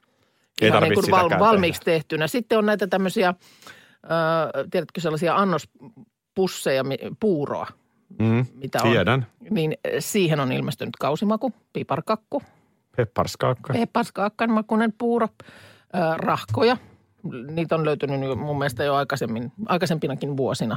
Ei 0.62 0.68
ihan 0.68 0.82
niin 0.82 0.94
kuin 0.94 1.04
sitäkään 1.04 1.40
valmiiksi 1.40 1.82
tehtynä. 1.84 2.26
Sitten 2.26 2.58
on 2.58 2.66
näitä 2.66 2.86
tämmöisiä, 2.86 3.28
äh, 3.28 3.34
tiedätkö 4.70 5.00
sellaisia 5.00 5.36
annospusseja, 5.36 6.84
puuroa, 7.20 7.66
Mm, 8.18 8.46
mitä 8.54 8.78
on. 8.82 8.90
tiedän. 8.90 9.26
Niin 9.50 9.72
äh, 9.86 9.92
siihen 9.98 10.40
on 10.40 10.52
ilmestynyt 10.52 10.96
kausimaku, 11.00 11.52
piparkakku, 11.72 12.42
Pepparskaakka. 12.96 13.72
pepparskaakkan 13.72 14.50
makunen 14.50 14.92
puuro, 14.98 15.28
äh, 15.94 16.16
rahkoja. 16.16 16.76
Niitä 17.50 17.74
on 17.74 17.84
löytynyt 17.84 18.38
mun 18.38 18.58
mielestä 18.58 18.84
jo 18.84 18.94
aikaisemmin, 18.94 19.52
aikaisempinakin 19.66 20.36
vuosina. 20.36 20.76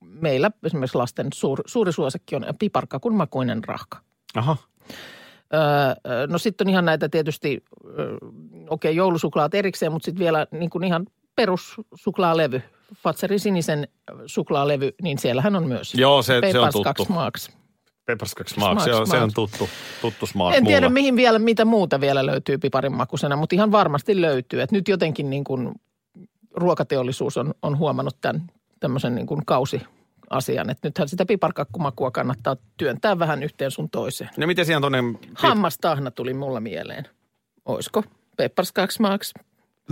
Meillä 0.00 0.50
esimerkiksi 0.64 0.98
lasten 0.98 1.26
suur, 1.34 1.62
suuri 1.66 1.92
suosikki 1.92 2.36
on 2.36 2.44
piparkakun 2.58 3.14
makuinen 3.14 3.64
rahka. 3.64 3.98
Aha. 4.34 4.56
Öö, 5.54 6.26
no 6.26 6.38
sitten 6.38 6.66
on 6.66 6.70
ihan 6.70 6.84
näitä 6.84 7.08
tietysti, 7.08 7.64
öö, 7.98 8.16
okei 8.16 8.68
okay, 8.68 8.92
joulusuklaat 8.92 9.54
erikseen, 9.54 9.92
mutta 9.92 10.04
sitten 10.04 10.24
vielä 10.24 10.46
niin 10.50 10.70
kuin 10.70 10.84
ihan 10.84 11.06
perussuklaalevy. 11.36 12.62
Fatserin 12.94 13.40
sinisen 13.40 13.88
suklaalevy, 14.26 14.94
niin 15.02 15.18
siellähän 15.18 15.56
on 15.56 15.68
myös. 15.68 15.94
Joo, 15.94 16.22
se, 16.22 16.40
se 16.52 16.58
on 16.58 16.72
tuttu. 16.72 17.06
Marks. 17.08 17.57
Se 18.84 18.92
on, 18.94 19.06
Smaak, 19.06 19.06
se 19.06 19.16
on 19.16 19.32
tuttu, 19.34 19.68
tuttu 20.00 20.26
smaak 20.26 20.54
En 20.54 20.64
tiedä, 20.66 20.86
mulle. 20.86 21.00
mihin 21.00 21.16
vielä, 21.16 21.38
mitä 21.38 21.64
muuta 21.64 22.00
vielä 22.00 22.26
löytyy 22.26 22.58
piparin 22.58 22.92
makusena, 22.92 23.36
mutta 23.36 23.54
ihan 23.54 23.72
varmasti 23.72 24.20
löytyy. 24.20 24.62
Et 24.62 24.72
nyt 24.72 24.88
jotenkin 24.88 25.30
niin 25.30 25.44
kuin 25.44 25.72
ruokateollisuus 26.54 27.36
on, 27.36 27.54
on 27.62 27.78
huomannut 27.78 28.16
tämän 28.20 28.42
tämmöisen 28.80 29.14
niin 29.14 29.26
kuin 29.26 29.42
kausiasian. 29.46 30.70
Että 30.70 30.88
nythän 30.88 31.08
sitä 31.08 31.26
piparkakkumakua 31.26 32.10
kannattaa 32.10 32.56
työntää 32.76 33.18
vähän 33.18 33.42
yhteen 33.42 33.70
sun 33.70 33.90
toiseen. 33.90 34.30
Ja 34.36 34.46
miten 34.46 34.66
siihen 34.66 34.82
tuonne... 34.82 34.98
Hammastahna 35.34 36.10
tuli 36.10 36.34
mulla 36.34 36.60
mieleen. 36.60 37.04
Oisko? 37.64 38.04
Marks. 39.00 39.34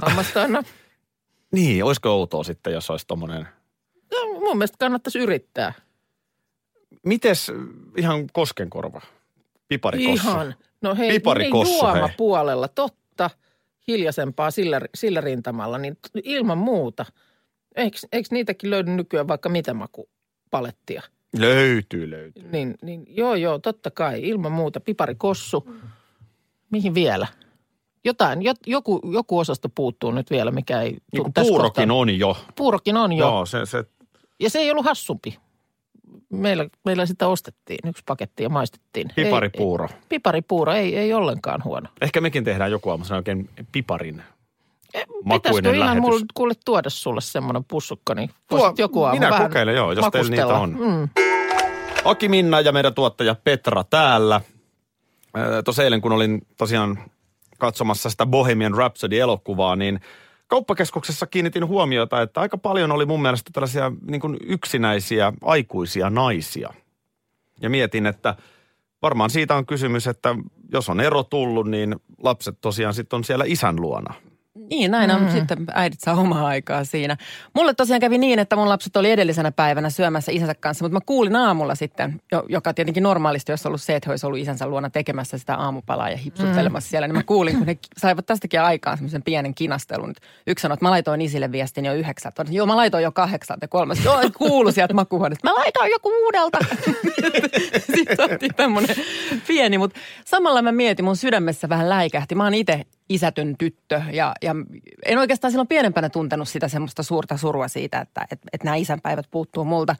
Hammastahna. 0.02 0.62
Niin, 1.52 1.84
olisiko 1.84 2.10
outoa 2.10 2.44
sitten, 2.44 2.72
jos 2.72 2.90
olisi 2.90 3.06
tommonen... 3.06 3.48
No, 4.12 4.40
mun 4.40 4.58
mielestä 4.58 4.76
kannattaisi 4.78 5.18
yrittää. 5.18 5.72
Mites 7.02 7.52
ihan 7.96 8.26
koskenkorva? 8.32 9.00
Piparikossa. 9.68 10.30
Ihan. 10.30 10.54
No 10.82 10.94
hei, 10.94 11.10
Piparikossu, 11.10 11.74
niin 11.74 11.84
hei. 11.84 12.00
juomapuolella, 12.00 12.68
totta, 12.68 13.30
hiljaisempaa 13.88 14.50
sillä, 14.50 14.80
sillä 14.94 15.20
rintamalla, 15.20 15.78
niin 15.78 15.96
ilman 16.24 16.58
muuta. 16.58 17.04
Eikö, 17.76 17.98
eikö 18.12 18.28
niitäkin 18.30 18.70
löydy 18.70 18.90
nykyään 18.90 19.28
vaikka 19.28 19.48
mitä 19.48 19.74
makupalettia? 19.74 21.02
Löytyy, 21.38 22.10
löytyy. 22.10 22.50
Niin, 22.52 22.74
niin 22.82 23.04
joo, 23.08 23.34
joo, 23.34 23.58
totta 23.58 23.90
kai, 23.90 24.20
ilman 24.22 24.52
muuta. 24.52 24.80
Piparikossu. 24.80 25.70
Mihin 26.70 26.94
vielä? 26.94 27.26
Jotain, 28.04 28.42
jot, 28.42 28.58
joku, 28.66 29.00
joku 29.12 29.38
osasto 29.38 29.68
puuttuu 29.68 30.10
nyt 30.10 30.30
vielä, 30.30 30.50
mikä 30.50 30.80
ei... 30.80 30.90
Niin 30.90 31.32
puurokin 31.34 31.88
kohtaa. 31.88 31.96
on 31.96 32.18
jo. 32.18 32.36
Puurokin 32.56 32.96
on 32.96 33.12
jo. 33.12 33.26
Joo, 33.26 33.46
se, 33.46 33.66
se, 33.66 33.84
Ja 34.40 34.50
se 34.50 34.58
ei 34.58 34.70
ollut 34.70 34.84
hassumpi. 34.84 35.38
Meillä, 36.32 36.68
meillä 36.84 37.06
sitä 37.06 37.26
ostettiin 37.28 37.78
yksi 37.88 38.02
paketti 38.06 38.42
ja 38.42 38.48
maistettiin. 38.48 39.08
Piparipuuro. 39.16 39.84
Ei, 39.86 39.94
ei, 39.94 40.02
piparipuuro 40.08 40.72
ei, 40.72 40.96
ei 40.96 41.12
ollenkaan 41.14 41.64
huono. 41.64 41.88
Ehkä 42.00 42.20
mekin 42.20 42.44
tehdään 42.44 42.70
joku 42.70 42.90
aamu 42.90 43.04
oikein 43.16 43.50
piparin 43.72 44.22
Pitäisikö 44.92 45.12
makuinen 45.24 45.74
ihan 45.74 45.86
lähetys. 45.86 46.00
mulle 46.02 46.20
kuule 46.34 46.54
tuoda 46.64 46.90
sulle 46.90 47.20
semmoinen 47.20 47.64
pussukka, 47.64 48.14
niin 48.14 48.30
Tuo- 48.48 48.74
joku 48.78 49.02
aamu 49.02 49.18
minä 49.18 49.30
vähän 49.30 49.48
kokeilen, 49.48 49.74
joo, 49.74 49.92
jos 49.92 50.06
teillä 50.12 50.30
niitä 50.30 50.46
on. 50.46 50.70
Mm. 50.70 51.08
Aki 52.04 52.28
Minna 52.28 52.60
ja 52.60 52.72
meidän 52.72 52.94
tuottaja 52.94 53.36
Petra 53.44 53.84
täällä. 53.84 54.40
Tuossa 55.64 55.82
eilen, 55.84 56.00
kun 56.00 56.12
olin 56.12 56.46
tosiaan 56.56 56.98
katsomassa 57.58 58.10
sitä 58.10 58.26
Bohemian 58.26 58.74
Rhapsody-elokuvaa, 58.74 59.76
niin 59.76 60.00
kauppakeskuksessa 60.46 61.26
kiinnitin 61.26 61.66
huomiota, 61.66 62.22
että 62.22 62.40
aika 62.40 62.58
paljon 62.58 62.92
oli 62.92 63.06
mun 63.06 63.22
mielestä 63.22 63.50
tällaisia 63.52 63.92
niin 64.10 64.20
kuin 64.20 64.36
yksinäisiä 64.40 65.32
aikuisia 65.42 66.10
naisia. 66.10 66.74
Ja 67.60 67.70
mietin, 67.70 68.06
että 68.06 68.36
varmaan 69.02 69.30
siitä 69.30 69.54
on 69.54 69.66
kysymys, 69.66 70.06
että 70.06 70.34
jos 70.72 70.88
on 70.88 71.00
ero 71.00 71.22
tullut, 71.22 71.68
niin 71.68 71.96
lapset 72.22 72.58
tosiaan 72.60 72.94
sitten 72.94 73.16
on 73.16 73.24
siellä 73.24 73.44
isän 73.48 73.80
luona. 73.80 74.14
Niin, 74.70 74.90
näin 74.90 75.10
on. 75.10 75.30
Sitten 75.32 75.58
äidit 75.74 76.00
saa 76.00 76.14
omaa 76.14 76.46
aikaa 76.46 76.84
siinä. 76.84 77.16
Mulle 77.54 77.74
tosiaan 77.74 78.00
kävi 78.00 78.18
niin, 78.18 78.38
että 78.38 78.56
mun 78.56 78.68
lapset 78.68 78.96
oli 78.96 79.10
edellisenä 79.10 79.52
päivänä 79.52 79.90
syömässä 79.90 80.32
isänsä 80.32 80.54
kanssa, 80.54 80.84
mutta 80.84 80.96
mä 80.96 81.00
kuulin 81.06 81.36
aamulla 81.36 81.74
sitten, 81.74 82.20
jo- 82.32 82.44
joka 82.48 82.74
tietenkin 82.74 83.02
normaalisti 83.02 83.52
olisi 83.52 83.68
ollut 83.68 83.82
se, 83.82 83.96
että 83.96 84.08
he 84.08 84.12
olisi 84.12 84.26
ollut 84.26 84.38
isänsä 84.38 84.66
luona 84.66 84.90
tekemässä 84.90 85.38
sitä 85.38 85.54
aamupalaa 85.56 86.10
ja 86.10 86.16
hipsuttelemassa 86.16 86.90
siellä, 86.90 87.08
niin 87.08 87.16
mä 87.16 87.22
kuulin, 87.22 87.56
kun 87.58 87.66
he 87.66 87.78
saivat 87.96 88.26
tästäkin 88.26 88.60
aikaan 88.60 88.96
semmoisen 88.96 89.22
pienen 89.22 89.54
kinastelun. 89.54 90.14
Yksi 90.46 90.62
sanoi, 90.62 90.74
että 90.74 90.84
mä 90.84 90.90
laitoin 90.90 91.20
isille 91.20 91.52
viestin 91.52 91.84
jo 91.84 91.94
yhdeksältä. 91.94 92.44
Joo, 92.50 92.66
mä 92.66 92.76
laitoin 92.76 93.04
jo 93.04 93.12
kahdeksalta 93.12 93.64
ja 93.64 93.68
kolmas. 93.68 94.04
Joo, 94.04 94.20
kuulu 94.38 94.72
sieltä 94.72 94.94
makuuhuoneesta. 94.94 95.48
Mä 95.50 95.54
laitoin 95.54 95.90
joku 95.90 96.08
uudelta. 96.24 96.58
Sitten 97.96 98.16
saatiin 98.16 98.54
tämmöinen 98.54 98.96
pieni, 99.46 99.78
mutta 99.78 100.00
samalla 100.24 100.62
mä 100.62 100.72
mietin, 100.72 101.04
mun 101.04 101.16
sydämessä 101.16 101.68
vähän 101.68 101.88
läikähti. 101.88 102.34
Mä 102.34 102.44
oon 102.44 102.54
itse 102.54 102.82
isätön 103.08 103.54
tyttö 103.58 104.02
ja, 104.12 104.32
ja 104.42 104.54
en 105.04 105.18
oikeastaan 105.18 105.50
silloin 105.50 105.68
pienempänä 105.68 106.08
tuntenut 106.08 106.48
sitä 106.48 106.68
semmoista 106.68 107.02
suurta 107.02 107.36
surua 107.36 107.68
siitä, 107.68 108.00
että 108.00 108.26
et, 108.30 108.40
et 108.52 108.64
nämä 108.64 108.76
isänpäivät 108.76 109.26
puuttuu 109.30 109.64
multa. 109.64 109.96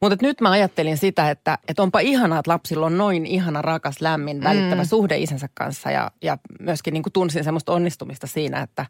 Mutta 0.00 0.16
nyt 0.22 0.40
mä 0.40 0.50
ajattelin 0.50 0.98
sitä, 0.98 1.30
että 1.30 1.58
et 1.68 1.80
onpa 1.80 2.00
ihanaa, 2.00 2.38
että 2.38 2.50
lapsilla 2.50 2.86
on 2.86 2.98
noin 2.98 3.26
ihana, 3.26 3.62
rakas, 3.62 4.00
lämmin, 4.00 4.44
välittävä 4.44 4.82
mm. 4.82 4.88
suhde 4.88 5.18
isänsä 5.18 5.48
kanssa 5.54 5.90
ja, 5.90 6.10
ja 6.22 6.38
myöskin 6.60 6.94
niin 6.94 7.02
kuin 7.02 7.12
tunsin 7.12 7.44
semmoista 7.44 7.72
onnistumista 7.72 8.26
siinä, 8.26 8.60
että 8.60 8.86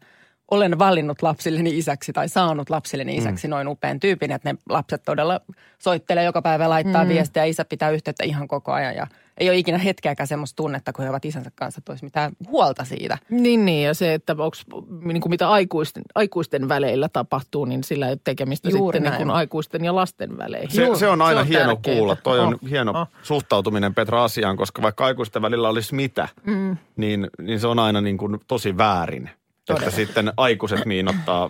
olen 0.51 0.79
valinnut 0.79 1.21
lapsilleni 1.21 1.77
isäksi 1.77 2.13
tai 2.13 2.29
saanut 2.29 2.69
lapsilleni 2.69 3.15
isäksi 3.15 3.47
mm. 3.47 3.51
noin 3.51 3.67
upean 3.67 3.99
tyypin, 3.99 4.31
että 4.31 4.53
ne 4.53 4.59
lapset 4.69 5.03
todella 5.05 5.39
soittelee 5.79 6.23
joka 6.23 6.41
päivä, 6.41 6.69
laittaa 6.69 7.03
mm. 7.03 7.09
viestiä, 7.09 7.43
isä 7.43 7.65
pitää 7.65 7.89
yhteyttä 7.89 8.23
ihan 8.23 8.47
koko 8.47 8.71
ajan 8.71 8.95
ja 8.95 9.07
ei 9.37 9.49
ole 9.49 9.57
ikinä 9.57 9.77
hetkeäkään 9.77 10.27
semmoista 10.27 10.55
tunnetta, 10.55 10.93
kun 10.93 11.03
he 11.03 11.09
ovat 11.09 11.25
isänsä 11.25 11.51
kanssa, 11.55 11.79
että 11.79 11.91
olisi 11.91 12.05
mitään 12.05 12.31
huolta 12.47 12.83
siitä. 12.83 13.17
Niin, 13.29 13.65
niin, 13.65 13.85
ja 13.85 13.93
se, 13.93 14.13
että 14.13 14.35
onks, 14.37 14.65
niin 15.03 15.21
kuin 15.21 15.29
mitä 15.29 15.49
aikuisten, 15.49 16.03
aikuisten 16.15 16.69
väleillä 16.69 17.09
tapahtuu, 17.09 17.65
niin 17.65 17.83
sillä 17.83 18.05
ei 18.05 18.11
ole 18.11 18.19
tekemistä 18.23 18.69
Juuri 18.69 18.97
sitten 18.97 19.11
niin 19.11 19.17
kuin 19.17 19.35
aikuisten 19.35 19.85
ja 19.85 19.95
lasten 19.95 20.37
väleihin. 20.37 20.71
Se, 20.71 20.87
se 20.95 21.07
on 21.07 21.21
aina 21.21 21.43
hieno 21.43 21.75
tärkeää. 21.75 21.95
kuulla. 21.95 22.15
Toi 22.15 22.39
on 22.39 22.49
Oh, 22.53 22.69
hieno 22.69 23.01
oh. 23.01 23.07
suhtautuminen 23.23 23.93
Petra 23.93 24.23
asiaan, 24.23 24.57
koska 24.57 24.81
vaikka 24.81 25.05
aikuisten 25.05 25.41
välillä 25.41 25.69
olisi 25.69 25.95
mitä, 25.95 26.27
mm. 26.45 26.77
niin, 26.95 27.27
niin 27.41 27.59
se 27.59 27.67
on 27.67 27.79
aina 27.79 28.01
niin 28.01 28.17
kuin 28.17 28.39
tosi 28.47 28.77
väärin. 28.77 29.29
Että 29.69 29.91
sitten 29.91 30.33
aikuiset 30.37 30.85
miinottaa 30.85 31.49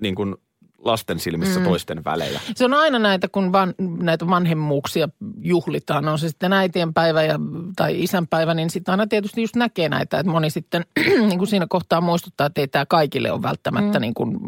niin 0.00 0.14
kuin 0.14 0.34
lasten 0.84 1.18
silmissä 1.18 1.60
mm. 1.60 1.66
toisten 1.66 2.04
välejä. 2.04 2.40
Se 2.54 2.64
on 2.64 2.74
aina 2.74 2.98
näitä, 2.98 3.28
kun 3.28 3.52
van, 3.52 3.74
näitä 3.78 4.26
vanhemmuuksia 4.26 5.08
juhlitaan, 5.38 6.08
on 6.08 6.18
se 6.18 6.28
sitten 6.28 6.52
äitien 6.52 6.94
päivä 6.94 7.22
ja, 7.22 7.38
tai 7.76 8.02
isän 8.02 8.26
päivä, 8.26 8.54
niin 8.54 8.70
sitten 8.70 8.92
aina 8.92 9.06
tietysti 9.06 9.40
just 9.40 9.56
näkee 9.56 9.88
näitä, 9.88 10.18
että 10.18 10.32
moni 10.32 10.50
sitten 10.50 10.84
niin 11.28 11.38
kuin 11.38 11.48
siinä 11.48 11.66
kohtaa 11.68 12.00
muistuttaa, 12.00 12.46
että 12.46 12.60
ei 12.60 12.68
tämä 12.68 12.86
kaikille 12.86 13.32
ole 13.32 13.42
välttämättä 13.42 13.98
mm. 13.98 14.02
niin 14.02 14.14
kuin 14.14 14.38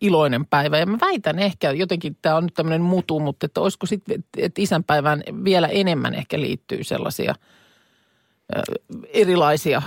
iloinen 0.00 0.46
päivä. 0.46 0.78
Ja 0.78 0.86
mä 0.86 0.98
väitän 1.00 1.38
ehkä, 1.38 1.70
jotenkin 1.70 2.16
tämä 2.22 2.36
on 2.36 2.44
nyt 2.44 2.54
tämmöinen 2.54 2.82
mutu, 2.82 3.20
mutta 3.20 3.46
että 3.46 3.60
olisiko 3.60 3.86
sitten, 3.86 4.24
että 4.36 4.62
isänpäivään 4.62 5.22
vielä 5.44 5.68
enemmän 5.68 6.14
ehkä 6.14 6.40
liittyy 6.40 6.84
sellaisia 6.84 7.34
erilaisia 9.08 9.82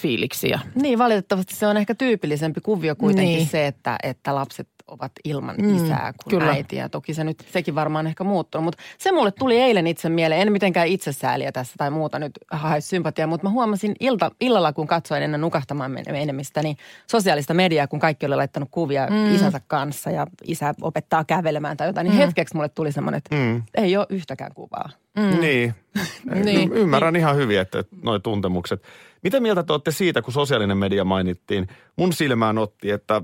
fiiliksiä. 0.00 0.60
Niin, 0.74 0.98
valitettavasti 0.98 1.54
se 1.56 1.66
on 1.66 1.76
ehkä 1.76 1.94
tyypillisempi 1.94 2.60
kuvio 2.60 2.96
kuitenkin 2.96 3.36
Niin. 3.36 3.48
se, 3.48 3.66
että, 3.66 3.96
että 4.02 4.34
lapset 4.34 4.68
ovat 4.92 5.12
ilman 5.24 5.56
Mm, 5.58 5.76
isää 5.76 6.12
kuin 6.24 6.38
kyllä. 6.40 6.52
äitiä. 6.52 6.88
Toki 6.88 7.14
se 7.14 7.24
nyt, 7.24 7.44
sekin 7.52 7.74
varmaan 7.74 8.06
ehkä 8.06 8.24
muuttunut, 8.24 8.64
mutta 8.64 8.82
se 8.98 9.12
mulle 9.12 9.30
tuli 9.30 9.60
eilen 9.60 9.86
itse 9.86 10.08
mieleen. 10.08 10.40
En 10.40 10.52
mitenkään 10.52 10.88
itsesääliä 10.88 11.52
tässä 11.52 11.74
tai 11.78 11.90
muuta 11.90 12.18
nyt 12.18 12.32
hae 12.50 12.80
sympatiaa, 12.80 13.26
mutta 13.26 13.46
mä 13.46 13.50
huomasin 13.50 13.94
ilta, 14.00 14.30
illalla, 14.40 14.72
kun 14.72 14.86
katsoin 14.86 15.22
ennen 15.22 15.40
nukahtamaan 15.40 15.90
men- 15.90 16.04
menemistä, 16.10 16.62
niin 16.62 16.76
sosiaalista 17.10 17.54
mediaa, 17.54 17.86
kun 17.86 17.98
kaikki 18.00 18.26
oli 18.26 18.36
laittanut 18.36 18.68
kuvia 18.72 19.06
Mm. 19.10 19.34
isänsä 19.34 19.60
kanssa 19.66 20.10
ja 20.10 20.26
isä 20.46 20.74
opettaa 20.82 21.24
kävelemään 21.24 21.76
tai 21.76 21.86
jotain, 21.88 22.04
niin 22.04 22.14
Mm. 22.14 22.18
hetkeksi 22.18 22.54
mulle 22.54 22.68
tuli 22.68 22.92
semmoinen, 22.92 23.18
että 23.18 23.36
Mm. 23.36 23.62
ei 23.74 23.96
ole 23.96 24.06
yhtäkään 24.10 24.54
kuvaa. 24.54 24.90
Mm. 25.16 25.40
Niin. 25.40 25.74
Niin. 26.44 26.72
Y- 26.72 26.80
Ymmärrän 26.80 27.16
ihan 27.16 27.36
hyvin, 27.36 27.60
että 27.60 27.84
noi 28.02 28.20
tuntemukset. 28.20 28.82
Mitä 29.22 29.40
mieltä 29.40 29.62
te 29.62 29.72
olette 29.72 29.90
siitä, 29.90 30.22
kun 30.22 30.32
sosiaalinen 30.32 30.76
media 30.76 31.04
mainittiin? 31.04 31.66
Mun 31.96 32.12
silmään 32.12 32.58
otti, 32.58 32.90
että 32.90 33.22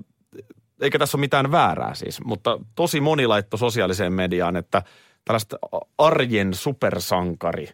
eikä 0.81 0.99
tässä 0.99 1.17
ole 1.17 1.21
mitään 1.21 1.53
väärää 1.53 1.95
siis, 1.95 2.25
mutta 2.25 2.61
tosi 2.75 3.01
moni 3.01 3.27
laittoi 3.27 3.59
sosiaaliseen 3.59 4.13
mediaan, 4.13 4.57
että 4.57 4.83
tällaista 5.25 5.57
arjen 5.99 6.55
supersankari 6.55 7.69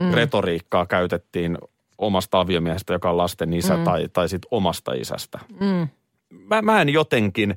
Mm. 0.00 0.14
retoriikkaa 0.14 0.86
käytettiin 0.86 1.58
omasta 1.98 2.40
aviomiehestä, 2.40 2.92
joka 2.92 3.10
on 3.10 3.16
lasten 3.16 3.52
isä, 3.52 3.76
Mm. 3.76 3.84
tai, 3.84 4.08
tai 4.12 4.28
sitten 4.28 4.48
omasta 4.50 4.92
isästä. 4.92 5.38
Mm. 5.60 5.88
Mä, 6.30 6.62
mä 6.62 6.80
en 6.82 6.88
jotenkin, 6.88 7.56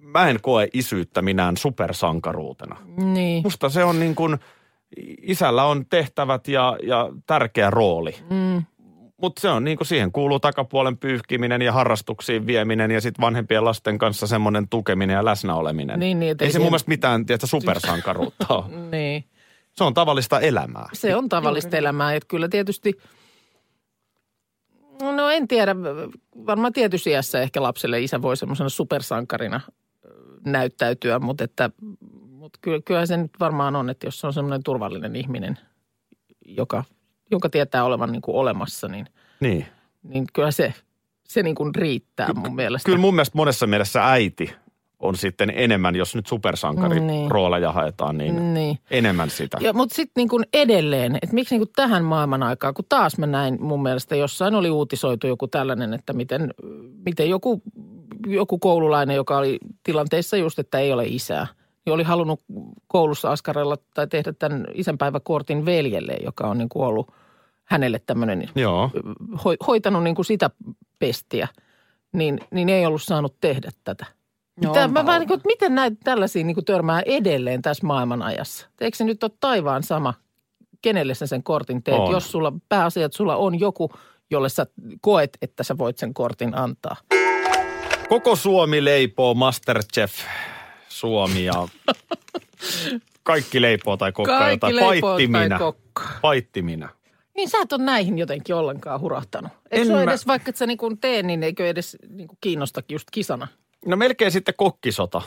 mä 0.00 0.28
en 0.28 0.38
koe 0.42 0.68
isyyttä 0.72 1.22
minään 1.22 1.56
supersankaruutena. 1.56 2.76
Niin. 2.96 3.42
Musta 3.42 3.68
se 3.68 3.84
on 3.84 4.00
niin 4.00 4.14
kuin, 4.14 4.38
isällä 5.22 5.64
on 5.64 5.86
tehtävät 5.86 6.48
ja, 6.48 6.76
ja 6.82 7.10
tärkeä 7.26 7.70
rooli. 7.70 8.16
Mm. 8.30 8.62
Mutta 9.16 9.40
se 9.40 9.48
on 9.48 9.64
niin 9.64 9.76
kuin 9.76 9.86
siihen 9.86 10.12
kuuluu 10.12 10.40
takapuolen 10.40 10.98
pyyhkiminen 10.98 11.62
ja 11.62 11.72
harrastuksiin 11.72 12.46
vieminen 12.46 12.90
ja 12.90 13.00
sitten 13.00 13.22
vanhempien 13.22 13.64
lasten 13.64 13.98
kanssa 13.98 14.26
semmoinen 14.26 14.68
tukeminen 14.68 15.14
ja 15.14 15.24
läsnäoleminen. 15.24 16.00
Niin, 16.00 16.20
niin, 16.20 16.36
ei 16.40 16.46
ei 16.46 16.52
se 16.52 16.58
mun 16.58 16.68
mielestä 16.68 16.88
mitään 16.88 17.26
tietysti 17.26 17.50
supersankaruutta 17.50 18.46
ole. 18.54 18.76
Niin. 18.90 19.24
Se 19.72 19.84
on 19.84 19.94
tavallista 19.94 20.40
elämää. 20.40 20.88
Se 20.92 21.16
on 21.16 21.28
tavallista 21.28 21.76
elämää, 21.76 22.14
että 22.14 22.28
kyllä 22.28 22.48
tietysti, 22.48 22.92
no 25.00 25.30
en 25.30 25.48
tiedä, 25.48 25.76
varmaan 26.46 26.72
tietyssä 26.72 27.10
iässä 27.10 27.40
ehkä 27.40 27.62
lapselle 27.62 28.00
isä 28.00 28.22
voi 28.22 28.36
semmoisena 28.36 28.68
supersankarina 28.68 29.60
näyttäytyä, 30.44 31.18
mutta 31.18 31.44
että 31.44 31.70
mutta 32.46 32.58
kyllä, 32.62 32.80
kyllä 32.84 33.06
se 33.06 33.16
nyt 33.16 33.30
varmaan 33.40 33.76
on, 33.76 33.90
että 33.90 34.06
jos 34.06 34.20
se 34.20 34.26
on 34.26 34.32
semmoinen 34.32 34.62
turvallinen 34.62 35.16
ihminen, 35.16 35.58
joka, 36.46 36.84
joka 37.30 37.50
tietää 37.50 37.84
olevan 37.84 38.12
niin 38.12 38.22
kuin 38.22 38.36
olemassa, 38.36 38.88
niin, 38.88 39.06
Niin. 39.40 39.66
niin 40.02 40.24
kyllä 40.32 40.50
se, 40.50 40.74
se 41.28 41.42
niin 41.42 41.54
kuin 41.54 41.74
riittää 41.74 42.32
mun 42.34 42.54
mielestä. 42.54 42.86
Kyllä 42.86 42.98
mun 42.98 43.14
mielestä 43.14 43.36
monessa 43.38 43.66
mielessä 43.66 44.10
äiti 44.10 44.52
on 45.00 45.16
sitten 45.16 45.52
enemmän, 45.56 45.96
jos 45.96 46.14
nyt 46.14 46.26
supersankari 46.26 47.00
Niin. 47.00 47.30
rooleja 47.30 47.72
haetaan, 47.72 48.18
niin, 48.18 48.54
Niin. 48.54 48.78
enemmän 48.90 49.30
sitä. 49.30 49.58
Ja, 49.60 49.72
mutta 49.72 49.94
sitten 49.94 50.12
niin 50.20 50.28
kuin 50.28 50.44
edelleen, 50.52 51.16
että 51.22 51.34
miksi 51.34 51.54
niin 51.54 51.60
kuin 51.60 51.72
tähän 51.76 52.04
maailman 52.04 52.42
aikaan, 52.42 52.74
kun 52.74 52.84
taas 52.88 53.18
mä 53.18 53.26
näin 53.26 53.62
mun 53.62 53.82
mielestä 53.82 54.16
jossain 54.16 54.54
oli 54.54 54.70
uutisoitu 54.70 55.26
joku 55.26 55.48
tällainen, 55.48 55.94
että 55.94 56.12
miten, 56.12 56.54
miten 57.06 57.30
joku, 57.30 57.62
joku 58.26 58.58
koululainen, 58.58 59.16
joka 59.16 59.38
oli 59.38 59.58
tilanteessa 59.82 60.36
just, 60.36 60.58
että 60.58 60.78
ei 60.78 60.92
ole 60.92 61.04
isää, 61.06 61.46
niin 61.86 61.94
oli 61.94 62.02
halunnut 62.02 62.40
koulussa 62.86 63.30
askarella 63.30 63.76
tai 63.94 64.06
tehdä 64.06 64.32
tämän 64.32 64.66
isänpäiväkortin 64.74 65.64
veljelle, 65.64 66.16
joka 66.24 66.46
on 66.46 66.58
niin 66.58 66.68
kuin 66.68 66.86
ollut 66.86 67.12
hänelle 67.64 68.00
tämmöinen, 68.06 68.50
Joo. 68.54 68.90
hoi, 69.44 69.56
hoitanut 69.66 70.02
niin 70.02 70.14
kuin 70.14 70.26
sitä 70.26 70.50
pestiä, 70.98 71.48
niin, 72.12 72.40
niin 72.50 72.68
ei 72.68 72.86
ollut 72.86 73.02
saanut 73.02 73.36
tehdä 73.40 73.70
tätä. 73.84 74.06
Joo, 74.62 74.74
Tää, 74.74 74.84
onpa 74.84 75.00
mä 75.00 75.06
vaan, 75.06 75.20
niin 75.20 75.28
kuin, 75.28 75.36
että 75.36 75.46
miten 75.46 75.74
näitä 75.74 75.96
tällaisia 76.04 76.44
niin 76.44 76.54
kuin 76.54 76.64
törmää 76.64 77.02
edelleen 77.06 77.62
tässä 77.62 77.86
maailman 77.86 78.22
ajassa? 78.22 78.68
Eikö 78.80 78.96
se 78.96 79.04
nyt 79.04 79.22
ole 79.22 79.30
taivaan 79.40 79.82
sama, 79.82 80.14
kenelle 80.82 81.14
sä 81.14 81.26
sen 81.26 81.42
kortin 81.42 81.82
teet, 81.82 81.98
On. 81.98 82.12
jos 82.12 82.30
sulla 82.30 82.52
pääasia, 82.68 83.06
että 83.06 83.16
sulla 83.16 83.36
on 83.36 83.60
joku, 83.60 83.90
jolle 84.30 84.48
sä 84.48 84.66
koet, 85.00 85.38
että 85.42 85.62
sä 85.62 85.78
voit 85.78 85.98
sen 85.98 86.14
kortin 86.14 86.58
antaa. 86.58 86.96
Koko 88.08 88.36
Suomi 88.36 88.84
leipoo 88.84 89.34
Masterchef 89.34 90.12
Suomi 90.96 91.44
ja 91.44 91.68
kaikki 93.22 93.62
leipoo 93.62 93.96
tai 93.96 94.12
kokkaa 94.12 94.38
Kaikki 94.38 94.66
jotain. 94.70 95.00
Paitti 95.00 95.28
tai 95.32 95.42
minä. 95.42 95.58
Paitti 96.22 96.62
minä. 96.62 96.88
Niin 97.36 97.48
sä 97.48 97.58
et 97.62 97.72
ole 97.72 97.82
näihin 97.84 98.18
jotenkin 98.18 98.54
ollenkaan 98.54 99.00
hurahtanut. 99.00 99.52
Eikö 99.70 99.92
mä- 99.92 100.02
edes, 100.02 100.26
vaikka 100.26 100.50
et 100.50 100.56
sä 100.56 100.66
niin 100.66 100.78
tee, 101.00 101.22
niin 101.22 101.42
eikö 101.42 101.68
edes 101.68 101.96
niin 102.08 102.28
kuin 102.28 102.38
kiinnosta 102.40 102.82
just 102.88 103.08
kisana? 103.12 103.48
No 103.86 103.96
melkein 103.96 104.32
sitten 104.32 104.54
kokkisota 104.56 105.22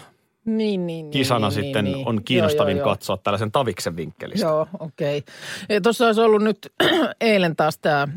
Niin, 0.46 0.88
niin, 0.88 1.12
kisana 1.12 1.48
niin, 1.48 1.54
sitten 1.64 1.86
niin, 1.86 1.96
niin. 1.96 2.08
on 2.08 2.24
kiinnostavin 2.24 2.78
Joo, 2.78 2.80
joo, 2.80 2.88
joo. 2.88 2.96
katsoa 2.96 3.18
tällaisen 3.18 3.52
taviksen 3.52 3.96
vinkkelistä. 3.96 4.48
Joo, 4.48 4.68
okei. 4.80 5.18
Okay. 5.18 5.82
Tuossa 5.82 6.06
olisi 6.06 6.22
ollut 6.22 6.44
nyt 6.44 6.74
eilen 7.22 7.56
taas 7.56 7.78
tämä 7.78 8.08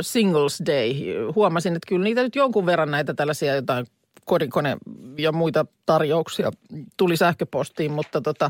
Singles 0.00 0.62
Day. 0.66 0.92
Huomasin, 1.34 1.76
että 1.76 1.88
kyllä 1.88 2.04
niitä 2.04 2.22
nyt 2.22 2.36
jonkun 2.36 2.66
verran 2.66 2.90
näitä 2.90 3.14
tällaisia 3.14 3.54
jotain 3.54 3.86
kodikone 4.26 4.76
ja 5.18 5.32
muita 5.32 5.66
tarjouksia 5.86 6.50
tuli 6.96 7.16
sähköpostiin, 7.16 7.92
mutta 7.92 8.20
tota, 8.20 8.48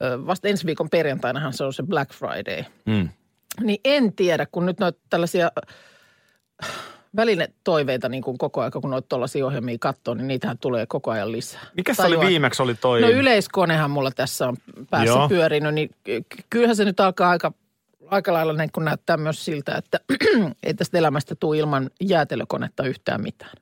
vasta 0.00 0.48
ensi 0.48 0.66
viikon 0.66 0.90
perjantainahan 0.90 1.52
se 1.52 1.64
on 1.64 1.72
se 1.72 1.82
Black 1.82 2.12
Friday. 2.12 2.64
Mm. 2.86 3.08
Niin 3.60 3.80
en 3.84 4.12
tiedä, 4.12 4.46
kun 4.52 4.66
nyt 4.66 4.80
noita 4.80 5.00
tällaisia 5.10 5.50
välinetoiveita 7.16 8.08
niin 8.08 8.22
kuin 8.22 8.38
koko 8.38 8.60
ajan, 8.60 8.72
kun 8.72 8.90
noita 8.90 9.08
tuollaisia 9.08 9.46
ohjelmia 9.46 9.76
katsoo, 9.80 10.14
niin 10.14 10.28
niitähän 10.28 10.58
tulee 10.58 10.86
koko 10.86 11.10
ajan 11.10 11.32
lisää. 11.32 11.66
Mikä 11.76 11.94
se 11.94 12.02
oli 12.02 12.20
viimeksi 12.20 12.62
oli 12.62 12.74
toi? 12.74 13.00
No 13.00 13.08
yleiskonehan 13.08 13.90
mulla 13.90 14.10
tässä 14.10 14.48
on 14.48 14.56
päässä 14.90 15.06
Joo. 15.06 15.28
pyörinyt, 15.28 15.74
niin 15.74 15.90
ky- 16.04 16.22
kyllähän 16.50 16.76
se 16.76 16.84
nyt 16.84 17.00
alkaa 17.00 17.30
aika, 17.30 17.52
aika 18.06 18.32
lailla 18.32 18.52
niin 18.52 18.70
kun 18.72 18.84
näyttää 18.84 19.16
myös 19.16 19.44
siltä, 19.44 19.74
että 19.74 20.00
ei 20.62 20.74
tästä 20.74 20.98
elämästä 20.98 21.34
tule 21.34 21.58
ilman 21.58 21.90
jäätelökonetta 22.00 22.82
yhtään 22.82 23.22
mitään. 23.22 23.52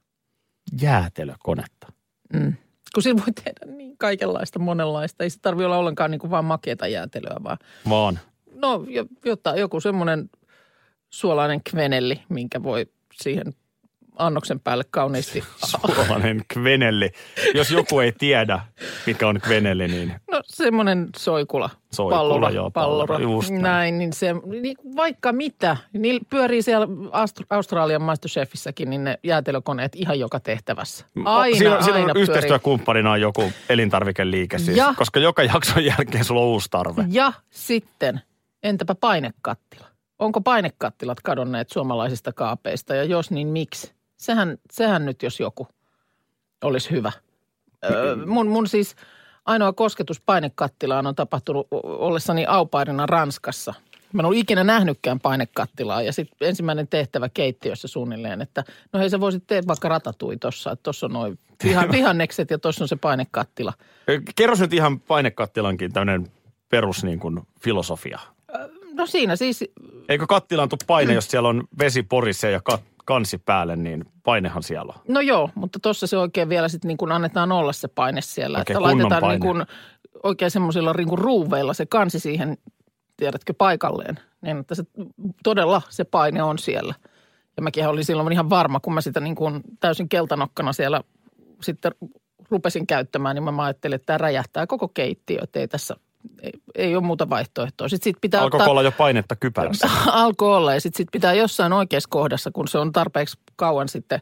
Jäätelökonetta. 0.80 1.92
Mm. 2.32 2.54
Kun 2.94 3.02
sillä 3.02 3.22
voi 3.26 3.32
tehdä 3.44 3.76
niin 3.76 3.98
kaikenlaista, 3.98 4.58
monenlaista. 4.58 5.24
Ei 5.24 5.30
se 5.30 5.38
tarvitse 5.40 5.66
olla 5.66 5.76
ollenkaan 5.78 6.10
niin 6.10 6.18
kuin 6.18 6.30
vaan 6.30 6.44
makeata 6.44 6.86
jäätelöä, 6.86 7.36
vaan 7.44 7.58
Vaan. 7.88 8.18
no 8.54 8.84
jo- 8.88 9.06
jotain, 9.24 9.60
joku 9.60 9.80
semmoinen 9.80 10.30
suolainen 11.10 11.60
kvenelli, 11.70 12.22
minkä 12.28 12.62
voi 12.62 12.86
siihen 13.14 13.54
annoksen 14.16 14.60
päälle 14.60 14.84
kauniisti. 14.90 15.44
Suolainen 15.66 16.42
kvenelli. 16.54 17.10
Jos 17.54 17.70
joku 17.70 18.00
ei 18.00 18.12
tiedä, 18.12 18.60
mikä 19.06 19.28
on 19.28 19.40
kvenelli, 19.40 19.88
niin 19.88 20.12
No 20.30 20.40
semmoinen 20.44 21.08
soikula. 21.16 21.70
Soikula, 21.92 22.16
pallora, 22.18 22.50
joo, 22.50 22.70
pallora. 22.70 23.06
pallora, 23.06 23.32
just 23.32 23.50
näin. 23.50 23.62
näin. 23.62 23.98
niin 23.98 24.12
se, 24.12 24.34
niin 24.62 24.76
vaikka 24.96 25.32
mitä. 25.32 25.76
Niillä 25.92 26.20
pyörii 26.30 26.62
siellä 26.62 26.86
Aust- 26.86 27.46
Australian 27.50 28.02
Masterchefissäkin 28.02 28.90
niin 28.90 29.04
ne 29.04 29.18
jäätelökoneet 29.22 29.96
ihan 29.96 30.18
joka 30.18 30.40
tehtävässä. 30.40 31.06
Aina, 31.24 31.56
siinä, 31.56 31.80
siinä 31.82 31.94
aina 31.94 32.06
on 32.06 32.12
pyörii. 32.12 32.22
yhteistyökumppanina 32.22 33.12
on 33.12 33.20
joku 33.20 33.52
elintarvikeliike 33.68 34.58
siis, 34.58 34.76
Ja- 34.76 34.94
koska 34.96 35.20
joka 35.20 35.42
jakson 35.42 35.84
jälkeen 35.84 36.24
sulla 36.24 36.40
on 36.40 36.46
uusi 36.46 36.68
tarve. 36.70 37.04
Ja 37.10 37.32
sitten, 37.50 38.20
entäpä 38.62 38.94
painekattila? 38.94 39.86
Onko 40.18 40.40
painekattilat 40.40 41.20
kadonneet 41.20 41.70
suomalaisista 41.70 42.32
kaapeista 42.32 42.94
ja 42.94 43.04
jos 43.04 43.30
niin 43.30 43.48
miksi? 43.48 43.95
Sehän, 44.16 44.58
sehän 44.70 45.04
nyt 45.04 45.22
jos 45.22 45.40
joku 45.40 45.68
olisi 46.64 46.90
hyvä. 46.90 47.12
Öö, 47.84 48.16
mun, 48.26 48.48
mun 48.48 48.68
siis 48.68 48.96
ainoa 49.44 49.72
kosketus 49.72 50.20
painekattilaan 50.20 51.06
on 51.06 51.14
tapahtunut 51.14 51.66
ollessani 51.82 52.46
aupairina 52.46 53.06
Ranskassa. 53.06 53.74
Mä 54.12 54.20
en 54.20 54.26
ollut 54.26 54.38
ikinä 54.38 54.64
nähnytkään 54.64 55.20
painekattilaa 55.20 56.02
ja 56.02 56.12
sitten 56.12 56.48
ensimmäinen 56.48 56.88
tehtävä 56.88 57.28
keittiössä 57.28 57.88
suunnilleen, 57.88 58.42
että 58.42 58.64
no 58.92 59.00
hei 59.00 59.10
sä 59.10 59.20
voisit 59.20 59.46
tehdä 59.46 59.66
vaikka 59.66 59.88
ratatui 59.88 60.36
tossa, 60.36 60.72
että 60.72 60.82
tossa 60.82 61.06
on 61.06 61.12
noin 61.12 61.38
viha, 61.64 61.84
vihannekset 61.92 62.50
ja 62.50 62.58
tossa 62.58 62.84
on 62.84 62.88
se 62.88 62.96
painekattila. 62.96 63.72
Kerro 64.36 64.56
nyt 64.60 64.72
ihan 64.72 65.00
painekattilankin 65.00 65.92
tämmöinen 65.92 66.32
perus 66.68 67.04
niin 67.04 67.18
kuin 67.18 67.40
filosofia. 67.60 68.20
No 68.92 69.06
siinä 69.06 69.36
siis 69.36 69.64
Eikö 70.08 70.26
kattilaan 70.26 70.68
tuu 70.68 70.78
paine, 70.86 71.14
jos 71.14 71.30
siellä 71.30 71.48
on 71.48 71.64
vesi 71.78 72.02
porissa 72.02 72.46
ja 72.46 72.60
kat, 72.64 72.82
kansi 73.06 73.38
päälle, 73.38 73.76
niin 73.76 74.04
painehan 74.22 74.62
siellä 74.62 74.92
on. 74.96 75.00
No 75.08 75.20
joo, 75.20 75.50
mutta 75.54 75.78
tuossa 75.82 76.06
se 76.06 76.16
oikein 76.16 76.48
vielä 76.48 76.68
sitten 76.68 76.88
niin 76.88 76.98
kuin 76.98 77.12
annetaan 77.12 77.52
olla 77.52 77.72
se 77.72 77.88
paine 77.88 78.20
siellä. 78.20 78.58
Oikein 78.58 78.76
että 78.76 78.82
laitetaan 78.82 79.20
paine. 79.20 79.34
niin 79.34 79.40
kuin 79.40 79.66
oikein 80.22 80.50
semmoisilla 80.50 80.92
niin 80.92 81.08
kuin 81.08 81.18
ruuveilla 81.18 81.74
se 81.74 81.86
kansi 81.86 82.18
siihen, 82.18 82.58
tiedätkö, 83.16 83.54
paikalleen. 83.58 84.20
Niin, 84.40 84.58
että 84.58 84.74
se 84.74 84.84
todella 85.44 85.82
se 85.88 86.04
paine 86.04 86.42
on 86.42 86.58
siellä. 86.58 86.94
Ja 87.56 87.62
mäkin 87.62 87.88
olin 87.88 88.04
silloin 88.04 88.32
ihan 88.32 88.50
varma, 88.50 88.80
kun 88.80 88.94
mä 88.94 89.00
sitä 89.00 89.20
niin 89.20 89.34
kuin 89.34 89.60
täysin 89.80 90.08
keltanokkana 90.08 90.72
siellä 90.72 91.00
sitten 91.62 91.92
rupesin 92.50 92.86
käyttämään, 92.86 93.36
niin 93.36 93.54
mä 93.54 93.64
ajattelin, 93.64 93.94
että 93.96 94.06
tämä 94.06 94.18
räjähtää 94.18 94.66
koko 94.66 94.88
keittiö, 94.88 95.38
että 95.42 95.58
ei 95.58 95.68
tässä, 95.68 95.96
ei, 96.42 96.52
ei 96.74 96.96
ole 96.96 97.04
muuta 97.04 97.30
vaihtoehtoa. 97.30 97.88
Sitten 97.88 98.04
sit 98.04 98.20
pitää 98.20 98.40
Alkoiko 98.40 98.56
ottaa, 98.56 98.70
olla 98.70 98.82
jo 98.82 98.92
painetta 98.92 99.36
kypärässä? 99.36 99.88
Alkoi 100.06 100.56
olla 100.56 100.74
ja 100.74 100.80
sitten 100.80 100.96
sit 100.96 101.08
pitää 101.12 101.34
jossain 101.34 101.72
oikeassa 101.72 102.08
kohdassa, 102.10 102.50
kun 102.50 102.68
se 102.68 102.78
on 102.78 102.92
tarpeeksi 102.92 103.38
kauan 103.56 103.88
sitten 103.88 104.20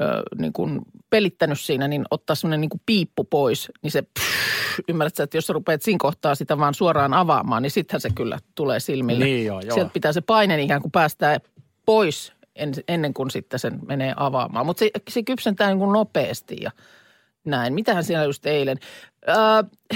ö, 0.00 0.22
niin 0.38 0.52
kuin 0.52 0.80
pelittänyt 1.10 1.60
siinä, 1.60 1.88
niin 1.88 2.04
ottaa 2.10 2.36
semmoinen 2.36 2.60
niin 2.60 2.70
kuin 2.70 2.82
piippu 2.86 3.24
pois, 3.24 3.72
niin 3.82 3.90
se 3.90 4.02
pff, 4.02 4.78
ymmärrät 4.88 5.16
sä, 5.16 5.22
että 5.22 5.36
jos 5.36 5.46
sä 5.46 5.52
rupeat 5.52 5.82
siinä 5.82 5.98
kohtaa 6.00 6.34
sitä 6.34 6.58
vaan 6.58 6.74
suoraan 6.74 7.14
avaamaan, 7.14 7.62
niin 7.62 7.70
sittenhän 7.70 8.00
se 8.00 8.10
kyllä 8.14 8.38
tulee 8.54 8.80
silmille. 8.80 9.24
Niin 9.24 9.46
joo, 9.46 9.60
joo. 9.60 9.74
Sieltä 9.74 9.90
pitää 9.92 10.12
se 10.12 10.20
paine 10.20 10.62
ikään 10.62 10.82
kuin 10.82 10.92
päästää 10.92 11.38
pois 11.86 12.32
en, 12.58 12.72
ennen 12.88 13.14
kuin 13.14 13.30
sitten 13.30 13.58
sen 13.58 13.78
menee 13.86 14.14
avaamaan. 14.16 14.66
Mutta 14.66 14.80
se, 14.80 14.90
se 15.08 15.22
kypsentää 15.22 15.68
niin 15.68 15.78
kuin 15.78 15.92
nopeasti 15.92 16.56
ja 16.60 16.70
näin. 17.44 17.74
Mitähän 17.74 18.04
siellä 18.04 18.24
just 18.24 18.46
eilen? 18.46 18.78
Öö, 19.28 19.36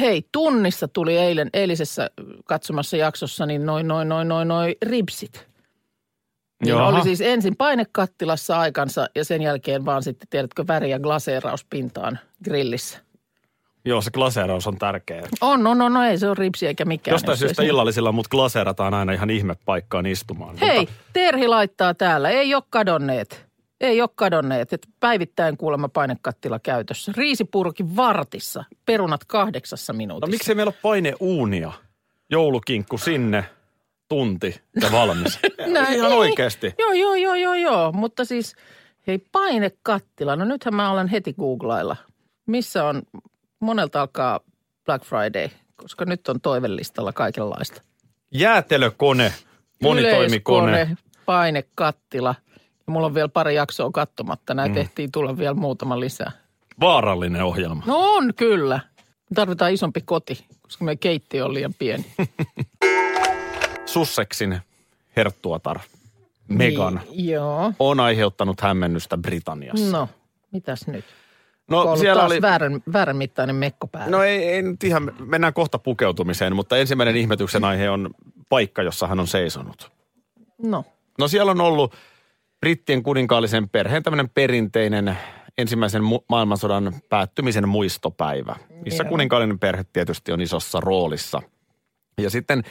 hei, 0.01 0.23
tunnissa 0.33 0.89
tuli 0.89 1.17
eilen, 1.17 1.51
eilisessä 1.53 2.11
katsomassa 2.45 2.97
jaksossa, 2.97 3.47
niin 3.47 3.67
noin, 3.67 3.89
noin, 3.89 4.09
noin, 4.09 4.29
noin, 4.29 4.49
noin 4.49 4.75
ripsit. 4.83 5.47
Niin 6.65 6.71
Jaha. 6.71 6.87
oli 6.87 7.03
siis 7.03 7.21
ensin 7.21 7.57
painekattilassa 7.57 8.59
aikansa 8.61 9.07
ja 9.15 9.25
sen 9.25 9.43
jälkeen 9.43 9.85
vaan 9.85 10.03
sitten, 10.03 10.29
tiedätkö, 10.31 10.65
väri- 10.69 10.91
ja 10.91 10.99
glaseeraus 11.01 11.65
pintaan 11.65 12.19
grillissä. 12.45 12.99
Joo, 13.85 14.01
se 14.01 14.11
glaseeraus 14.11 14.67
on 14.67 14.79
tärkeä. 14.79 15.23
On, 15.41 15.67
on, 15.67 15.83
on, 15.83 15.93
no 15.93 16.03
ei 16.03 16.19
se 16.19 16.27
ole 16.27 16.35
ripsi 16.39 16.67
eikä 16.67 16.85
mikään. 16.85 17.15
Jostain 17.15 17.39
syystä 17.39 17.63
se- 17.63 17.69
illallisilla 17.69 18.13
mut 18.13 18.29
glaseerataan 18.29 18.95
aina 18.95 19.13
ihan 19.13 19.31
ihme 19.31 19.57
paikkaan 19.65 20.07
istumaan. 20.07 20.57
Hei, 20.57 20.79
Mutta 20.81 20.95
Terhi 21.13 21.49
laittaa 21.49 21.95
täällä, 21.95 22.31
ei 22.31 22.55
ole 22.55 22.63
kadonneet. 22.71 23.47
Ei 23.83 24.01
ole 24.01 24.11
kadonneet, 24.15 24.73
että 24.73 24.89
päivittäin 25.01 25.57
kuulemma 25.57 25.89
painekattila 25.89 26.59
käytössä. 26.59 27.13
Riisipurkin 27.17 27.97
vartissa, 27.97 28.65
perunat 28.87 29.25
kahdeksassa 29.25 29.93
no 29.93 29.97
minuutissa. 29.97 30.31
miksei 30.31 30.55
meillä 30.55 30.71
ole 30.71 30.79
paineuunia? 30.83 31.73
Joulukinkku 32.31 32.99
sinne, 32.99 33.45
tunti 34.09 34.61
ja 34.83 34.93
valmis. 34.93 35.39
Näin, 35.67 35.95
ihan 35.95 36.13
ei. 36.13 36.19
oikeasti. 36.19 36.75
Joo, 36.79 36.93
joo, 36.93 37.15
joo, 37.15 37.35
joo, 37.35 37.55
joo. 37.55 37.93
Mutta 37.93 38.25
siis, 38.25 38.57
hei, 39.07 39.19
painekattila. 39.33 40.37
No 40.37 40.45
nythän 40.45 40.75
mä 40.75 40.91
olen 40.91 41.09
heti 41.09 41.33
googlailla. 41.33 41.97
Missä 42.47 42.85
on, 42.85 43.03
monelta 43.61 44.01
alkaa 44.01 44.41
Black 44.85 45.05
Friday, 45.05 45.49
koska 45.77 46.05
nyt 46.05 46.29
on 46.29 46.41
toivellistalla 46.41 47.13
kaikenlaista. 47.13 47.83
Jäätelökone, 48.35 49.33
monitoimikone. 49.83 50.71
Yleiskone, 50.73 50.97
painekattila. 51.27 52.35
Ja 52.87 52.93
mulla 52.93 53.07
on 53.07 53.15
vielä 53.15 53.29
pari 53.29 53.55
jaksoa 53.55 53.91
katsomatta. 53.91 54.55
Näitä 54.55 54.71
mm. 54.71 54.75
tehtiin 54.75 55.13
tulla 55.13 55.39
vielä 55.39 55.55
muutama 55.55 56.01
lisää. 56.01 56.33
Vaarallinen 56.81 57.45
ohjelma. 57.45 57.83
No 57.87 58.15
on 58.15 58.35
kyllä. 58.35 58.81
Me 59.31 59.35
tarvitaan 59.35 59.73
isompi 59.73 60.01
koti, 60.01 60.47
koska 60.63 60.85
meidän 60.85 60.99
keittiö 60.99 61.45
on 61.45 61.55
liian 61.55 61.75
pieni. 61.79 62.07
Sussexin 63.87 64.61
herttuatar 65.17 65.79
Megan 66.49 67.01
Niin, 67.11 67.31
joo. 67.31 67.73
on 67.79 68.01
aiheuttanut 68.01 68.61
hämmennystä 68.61 69.19
Britanniassa. 69.19 69.97
No, 69.97 70.09
mitäs 70.53 70.87
nyt? 70.87 71.05
No 71.71 71.81
ollut 71.81 71.99
siellä 71.99 72.21
taas 72.21 72.33
oli... 72.33 72.43
väärän, 72.43 72.83
väärän 72.93 73.17
mittainen 73.17 73.57
mekko 73.57 73.87
päällä. 73.87 74.11
No 74.11 74.23
ei, 74.23 74.45
ei 74.45 74.63
nyt 74.63 74.85
ihan, 74.85 75.13
mennään 75.19 75.53
kohta 75.55 75.79
pukeutumiseen, 75.79 76.57
mutta 76.57 76.77
ensimmäinen 76.77 77.17
ihmetyksen 77.17 77.65
aihe 77.65 77.91
on 77.91 78.11
paikka, 78.49 78.83
jossa 78.83 79.07
hän 79.07 79.21
on 79.21 79.27
seisonut. 79.27 79.93
no. 80.63 80.85
No 81.19 81.29
siellä 81.29 81.51
on 81.51 81.61
ollut 81.61 81.95
brittien 82.63 83.03
kuninkaallisen 83.03 83.69
perheen 83.69 84.03
tämmöinen 84.03 84.29
perinteinen 84.29 85.19
ensimmäisen 85.59 86.03
mu- 86.03 86.25
maailmansodan 86.29 86.93
päättymisen 87.09 87.69
muistopäivä, 87.69 88.57
missä 88.85 89.03
Joo. 89.03 89.09
kuninkaallinen 89.11 89.59
perhe 89.59 89.85
tietysti 89.93 90.33
on 90.33 90.41
isossa 90.41 90.81
roolissa. 90.81 91.43
Ja 92.21 92.31
sitten 92.31 92.63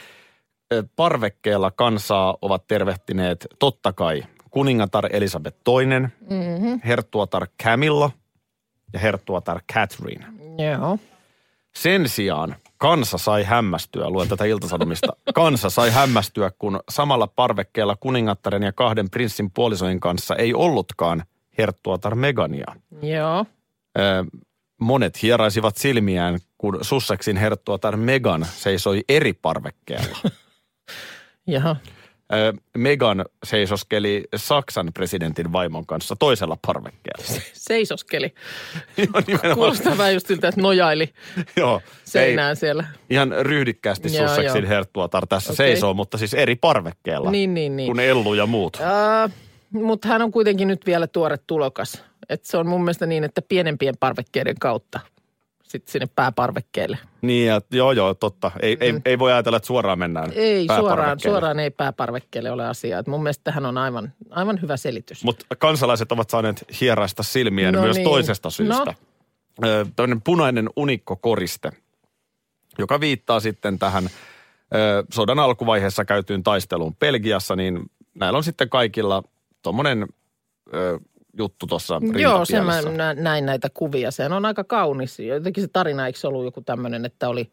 parvekkeella 0.96 1.70
kansaa 1.70 2.36
ovat 2.42 2.66
tervehtineet 2.66 3.46
totta 3.58 3.92
kai 3.92 4.22
kuningatar 4.50 5.06
Elisabeth 5.16 5.56
II, 5.68 5.86
Mm-hmm. 6.30 6.80
herttuatar 6.84 7.46
Camilla 7.62 8.10
ja 8.92 8.98
herttuatar 8.98 9.60
Catherine. 9.72 10.26
Joo. 10.72 10.98
Sen 11.74 12.08
sijaan 12.08 12.56
kansa 12.82 13.18
sai 13.18 13.44
hämmästyä, 13.44 14.10
luen 14.10 14.28
tätä 14.28 14.44
iltasanomista, 14.44 15.16
kansa 15.34 15.70
sai 15.70 15.90
hämmästyä, 15.90 16.50
kun 16.58 16.80
samalla 16.88 17.26
parvekkeella 17.26 17.96
kuningattaren 17.96 18.62
ja 18.62 18.72
kahden 18.72 19.10
prinssin 19.10 19.50
puolisojen 19.50 20.00
kanssa 20.00 20.36
ei 20.36 20.54
ollutkaan 20.54 21.22
herttuatar 21.58 22.14
Megania. 22.14 22.66
Joo. 23.02 23.46
Ö, 23.98 24.24
monet 24.80 25.22
hieraisivat 25.22 25.76
silmiään, 25.76 26.38
kun 26.58 26.78
Sussexin 26.80 27.36
herttuatar 27.36 27.96
Megan 27.96 28.46
seisoi 28.50 29.04
eri 29.08 29.32
parvekkeella. 29.32 30.18
Jaha. 31.46 31.76
Megan 32.76 33.24
seisoskeli 33.44 34.24
Saksan 34.36 34.90
presidentin 34.94 35.52
vaimon 35.52 35.86
kanssa 35.86 36.16
toisella 36.16 36.56
parvekkeella. 36.66 37.40
Seisoskeli. 37.52 38.34
Joo. 39.44 39.54
Kuulostaa 39.54 39.98
vähän 39.98 40.14
just 40.14 40.26
siltä, 40.26 40.48
että 40.48 40.60
nojaili 40.60 41.12
Joo, 41.56 41.80
ei, 41.84 41.92
seinään 42.04 42.56
siellä. 42.56 42.84
ihan 43.10 43.32
ryhdikkäästi 43.40 44.16
Joo, 44.16 44.28
Sussexin 44.28 44.66
herttuatar 44.66 45.26
tässä 45.26 45.52
Okei. 45.52 45.56
seisoo, 45.66 45.94
mutta 45.94 46.18
siis 46.18 46.34
eri 46.34 46.56
parvekkeella. 46.56 47.30
Niin, 47.30 47.54
niin, 47.54 47.76
niin. 47.76 47.86
Kun 47.86 48.00
Ellu 48.00 48.34
ja 48.34 48.46
muut. 48.46 48.78
Äh, 48.80 49.32
mutta 49.70 50.08
hän 50.08 50.22
on 50.22 50.32
kuitenkin 50.32 50.68
nyt 50.68 50.86
vielä 50.86 51.06
tuore 51.06 51.36
tulokas. 51.46 52.04
Et 52.28 52.44
se 52.44 52.56
on 52.56 52.68
mun 52.68 52.80
mielestä 52.80 53.06
niin, 53.06 53.24
että 53.24 53.42
pienempien 53.42 53.94
parvekkeiden 54.00 54.56
kautta 54.60 55.00
sitten 55.72 55.92
sinne 55.92 56.08
pääparvekkeelle. 56.16 56.98
Niin, 57.22 57.46
ja, 57.48 57.60
joo, 57.70 57.92
joo, 57.92 58.14
totta. 58.14 58.50
Ei, 58.60 58.76
ei, 58.80 58.94
ei 59.04 59.18
voi 59.18 59.32
ajatella, 59.32 59.56
että 59.56 59.66
suoraan 59.66 59.98
mennään 59.98 60.28
Mm. 60.30 60.32
Ei, 60.36 60.66
suoraan, 60.80 61.20
suoraan 61.20 61.60
ei 61.60 61.70
pääparvekkeelle 61.70 62.50
ole 62.50 62.66
asiaa. 62.66 63.00
Et 63.00 63.06
mun 63.06 63.22
mielestä 63.22 63.44
tähän 63.44 63.66
on 63.66 63.78
aivan, 63.78 64.12
aivan 64.30 64.58
hyvä 64.62 64.76
selitys. 64.76 65.24
Mutta 65.24 65.46
kansalaiset 65.58 66.12
ovat 66.12 66.30
saaneet 66.30 66.64
hieraista 66.80 67.22
silmiään 67.22 67.74
No 67.74 67.80
myös 67.82 67.96
niin. 67.96 68.04
toisesta 68.08 68.50
syystä. 68.50 68.84
No. 68.84 69.68
Ö, 69.68 69.86
Tämmöinen 69.96 70.22
punainen 70.22 70.70
unikkokoriste, 70.76 71.70
joka 72.78 73.00
viittaa 73.00 73.40
sitten 73.40 73.78
tähän 73.78 74.04
ö, 74.74 75.04
sodan 75.12 75.38
alkuvaiheessa 75.38 76.04
käytyyn 76.04 76.42
taisteluun 76.42 76.96
Belgiassa, 76.96 77.56
niin 77.56 77.80
näillä 78.14 78.36
on 78.36 78.44
sitten 78.44 78.68
kaikilla 78.70 79.22
tuommoinen 79.62 80.06
juttu 81.38 81.66
tuossa 81.66 82.00
Joo, 82.18 82.44
se 82.44 82.60
mä 82.60 82.82
nä- 82.82 83.14
näin 83.14 83.46
näitä 83.46 83.68
kuvia. 83.74 84.10
Sehän 84.10 84.32
on 84.32 84.44
aika 84.44 84.64
kaunis. 84.64 85.18
Jotenkin 85.18 85.64
se 85.64 85.68
tarina, 85.72 86.06
eikö 86.06 86.18
se 86.18 86.26
ollut 86.26 86.44
joku 86.44 86.60
tämmöinen, 86.60 87.04
että 87.04 87.28
oli 87.28 87.50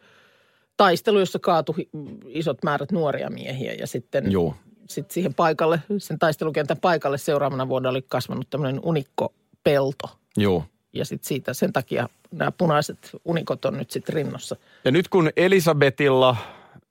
taistelu, 0.77 1.19
jossa 1.19 1.39
kaatui 1.39 1.89
isot 2.27 2.63
määrät 2.63 2.91
nuoria 2.91 3.29
miehiä 3.29 3.73
ja 3.73 3.87
sitten 3.87 4.31
Joo. 4.31 4.55
sit 4.87 5.11
siihen 5.11 5.33
paikalle, 5.33 5.79
sen 5.97 6.19
taistelukentän 6.19 6.77
paikalle 6.77 7.17
seuraavana 7.17 7.67
vuonna 7.67 7.89
oli 7.89 8.01
kasvanut 8.07 8.49
tämmöinen 8.49 8.79
unikkopelto. 8.83 10.09
Joo. 10.37 10.63
Ja 10.93 11.05
sitten 11.05 11.27
siitä 11.27 11.53
sen 11.53 11.73
takia 11.73 12.09
nämä 12.31 12.51
punaiset 12.51 12.97
unikot 13.25 13.65
on 13.65 13.77
nyt 13.77 13.91
sitten 13.91 14.15
rinnossa. 14.15 14.55
Ja 14.85 14.91
nyt 14.91 15.07
kun 15.07 15.29
Elisabetilla 15.37 16.35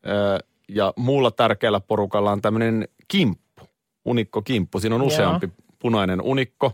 ö, 0.06 0.38
ja 0.68 0.92
muulla 0.96 1.30
tärkeällä 1.30 1.80
porukalla 1.80 2.32
on 2.32 2.42
tämmöinen 2.42 2.88
kimppu, 3.08 3.62
unikkokimppu, 4.04 4.80
siinä 4.80 4.94
on 4.96 5.00
Joo. 5.00 5.40
Punainen 5.78 6.20
unikko, 6.22 6.72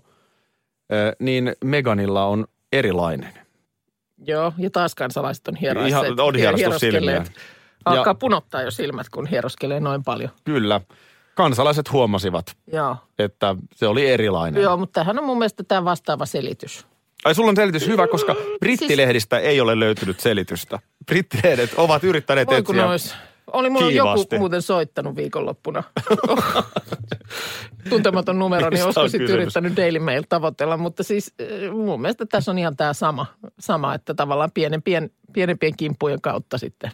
niin 1.20 1.52
Meganilla 1.64 2.24
on 2.24 2.44
erilainen. 2.72 3.32
Joo, 4.26 4.52
ja 4.58 4.70
taas 4.70 4.94
kansalaiset 4.94 5.48
on 5.48 5.54
Ihan- 5.56 5.60
hieroisseet. 5.86 6.20
on 6.20 6.34
hierastu 6.34 6.78
silmiään. 6.78 7.26
Alkaa 7.84 8.10
Ja- 8.10 8.14
punottaa 8.14 8.62
jo 8.62 8.70
silmät, 8.70 9.08
kun 9.08 9.26
hieroskelee 9.26 9.80
noin 9.80 10.04
paljon. 10.04 10.30
Kyllä, 10.44 10.80
kansalaiset 11.34 11.92
huomasivat, 11.92 12.56
Joo. 12.72 12.96
että 13.18 13.56
se 13.74 13.86
oli 13.86 14.06
erilainen. 14.10 14.62
Joo, 14.62 14.76
mutta 14.76 15.00
tähän 15.00 15.18
on 15.18 15.24
mun 15.24 15.38
mielestä 15.38 15.64
tämä 15.64 15.84
vastaava 15.84 16.26
selitys. 16.26 16.86
Ai 17.24 17.34
sulla 17.34 17.50
on 17.50 17.56
selitys 17.56 17.86
hyvä, 17.86 18.06
koska 18.08 18.36
brittilehdistä 18.60 19.38
ei 19.38 19.60
ole 19.60 19.80
löytynyt 19.80 20.20
selitystä. 20.20 20.78
Brittilehdet 21.06 21.70
ovat 21.76 22.04
yrittäneet 22.04 22.48
Voi 22.48 22.62
kun 22.62 22.74
etsiä. 22.74 22.88
ois. 22.90 23.14
Oli 23.54 23.70
mulla 23.70 23.88
kiivaasti. 23.88 24.34
joku 24.34 24.38
muuten 24.38 24.62
soittanut 24.62 25.16
viikonloppuna. 25.16 25.82
Tuntematon 27.90 28.38
numero, 28.38 28.70
niin 28.70 28.84
olisiko 28.84 29.08
sitten 29.08 29.30
yrittänyt 29.30 29.76
Daily 29.76 29.98
Mail 29.98 30.22
tavoitella. 30.28 30.76
Mutta 30.76 31.02
siis 31.02 31.34
eh, 31.38 31.70
mun 31.70 32.00
mielestä 32.00 32.26
tässä 32.26 32.50
on 32.50 32.58
ihan 32.58 32.76
tämä 32.76 32.92
sama, 32.92 33.26
sama, 33.58 33.94
että 33.94 34.14
tavallaan 34.14 34.50
pienempien, 34.54 35.10
pienempien 35.32 35.76
kimppujen 35.76 36.20
kautta 36.20 36.58
sitten 36.58 36.90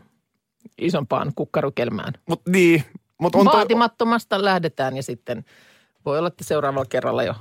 isompaan 0.79 1.33
kukkarukelmään. 1.35 2.12
Mut 2.29 2.42
niin, 2.49 2.85
mutta 3.18 3.38
on 3.38 3.44
toi, 3.44 3.55
Vaatimattomasta 3.55 4.44
lähdetään 4.44 4.96
ja 4.96 5.03
sitten 5.03 5.44
voi 6.07 6.18
olla, 6.18 6.29
että 6.29 6.44
seuraavalla 6.44 6.87
kerralla 6.88 7.23
jo 7.23 7.35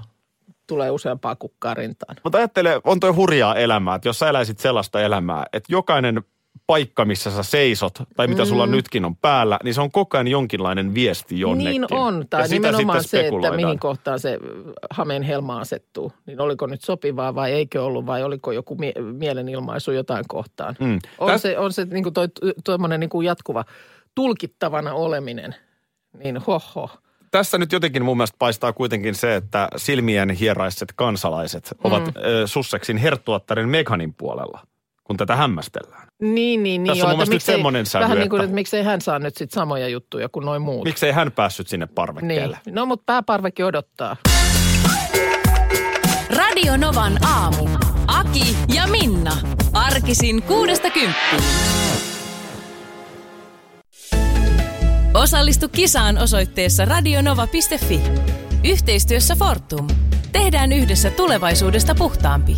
tulee 0.67 0.91
useampaa 0.91 1.35
kukkaa 1.35 1.73
rintaan. 1.73 2.15
Mutta 2.23 2.37
ajattele, 2.37 2.81
on 2.83 2.99
toi 2.99 3.11
hurjaa 3.11 3.55
elämää, 3.55 3.95
että 3.95 4.09
jos 4.09 4.19
sä 4.19 4.29
eläisit 4.29 4.59
sellaista 4.59 5.01
elämää, 5.01 5.45
että 5.53 5.73
jokainen 5.73 6.23
paikka, 6.69 7.05
missä 7.05 7.31
sä 7.31 7.43
seisot, 7.43 7.93
tai 8.15 8.27
mitä 8.27 8.45
sulla 8.45 8.65
Mm. 8.65 8.71
nytkin 8.71 9.05
on 9.05 9.15
päällä, 9.15 9.59
niin 9.63 9.73
se 9.73 9.81
on 9.81 9.91
koko 9.91 10.17
ajan 10.17 10.27
jonkinlainen 10.27 10.93
viesti 10.93 11.39
jonnekin. 11.39 11.71
Niin 11.81 11.93
on, 11.93 12.17
Ja 12.19 12.25
tai 12.29 12.47
sitä 12.49 12.67
nimenomaan 12.71 13.03
se, 13.03 13.27
että 13.27 13.51
mihin 13.55 13.79
kohtaan 13.79 14.19
se 14.19 14.39
hameen 14.89 15.23
helma 15.23 15.59
asettuu. 15.59 16.11
Niin 16.25 16.41
oliko 16.41 16.67
nyt 16.67 16.81
sopivaa 16.81 17.35
vai 17.35 17.51
eikö 17.51 17.83
ollut, 17.83 18.05
vai 18.05 18.23
oliko 18.23 18.51
joku 18.51 18.75
mie- 18.75 18.93
mielenilmaisu 19.13 19.91
jotain 19.91 20.25
kohtaan. 20.27 20.75
Mm. 20.79 20.99
On 21.17 21.29
Täs- 21.29 21.37
se, 21.41 21.57
on 21.57 21.73
se 21.73 21.85
niin 21.85 22.03
kuin 22.03 22.13
toi, 22.13 22.27
tuommoinen 22.63 22.99
niin 22.99 23.09
kuin 23.09 23.25
jatkuva 23.25 23.65
tulkittavana 24.15 24.93
oleminen, 24.93 25.55
niin 26.23 26.37
hoho. 26.37 26.89
tässä 27.31 27.57
nyt 27.57 27.71
jotenkin 27.71 28.05
mun 28.05 28.17
mielestä 28.17 28.35
paistaa 28.39 28.73
kuitenkin 28.73 29.15
se, 29.15 29.35
että 29.35 29.67
silmien 29.77 30.29
hieraiset 30.29 30.93
kansalaiset 30.95 31.75
ovat 31.83 32.05
Mm. 32.05 32.13
ö, 32.25 32.47
Sussexin 32.47 32.97
herttuattaren 32.97 33.69
Meghanin 33.69 34.13
puolella, 34.13 34.59
kun 35.09 35.17
tätä 35.17 35.35
hämmästellään. 35.35 36.07
Niin, 36.21 36.35
niin, 36.35 36.63
niin. 36.63 36.83
Tässä 36.87 36.93
on 36.93 36.97
joo, 36.97 37.07
mun 37.09 37.17
mielestä 37.17 37.35
miksei- 37.35 37.55
semmoinen 37.55 37.85
sävy, 37.85 38.03
Vähän 38.03 38.17
niin 38.19 38.29
kuin, 38.29 38.41
että- 38.41 38.55
miksei 38.55 38.83
hän 38.83 39.01
saa 39.01 39.19
nyt 39.19 39.37
sit 39.37 39.51
samoja 39.51 39.87
juttuja 39.87 40.29
kuin 40.29 40.45
noin 40.45 40.61
muut. 40.61 40.83
Miksei 40.85 41.11
hän 41.11 41.31
päässyt 41.31 41.67
sinne 41.67 41.85
parvekkeelle? 41.85 42.59
Niin. 42.65 42.75
No, 42.75 42.85
mutta 42.85 43.03
pääparvekin 43.05 43.65
odottaa. 43.65 44.15
Radio 46.37 46.77
Novan 46.77 47.17
aamu. 47.25 47.67
Aki 48.07 48.55
ja 48.75 48.87
Minna. 48.87 49.31
Arkisin 49.73 50.43
kuudesta 50.43 50.89
kymppiin. 50.89 51.43
Osallistu 55.13 55.69
kisaan 55.69 56.17
osoitteessa 56.17 56.85
radionova.fi. 56.85 58.01
Yhteistyössä 58.63 59.35
Fortum. 59.35 59.87
Tehdään 60.31 60.71
yhdessä 60.71 61.09
tulevaisuudesta 61.11 61.95
puhtaampi. 61.95 62.57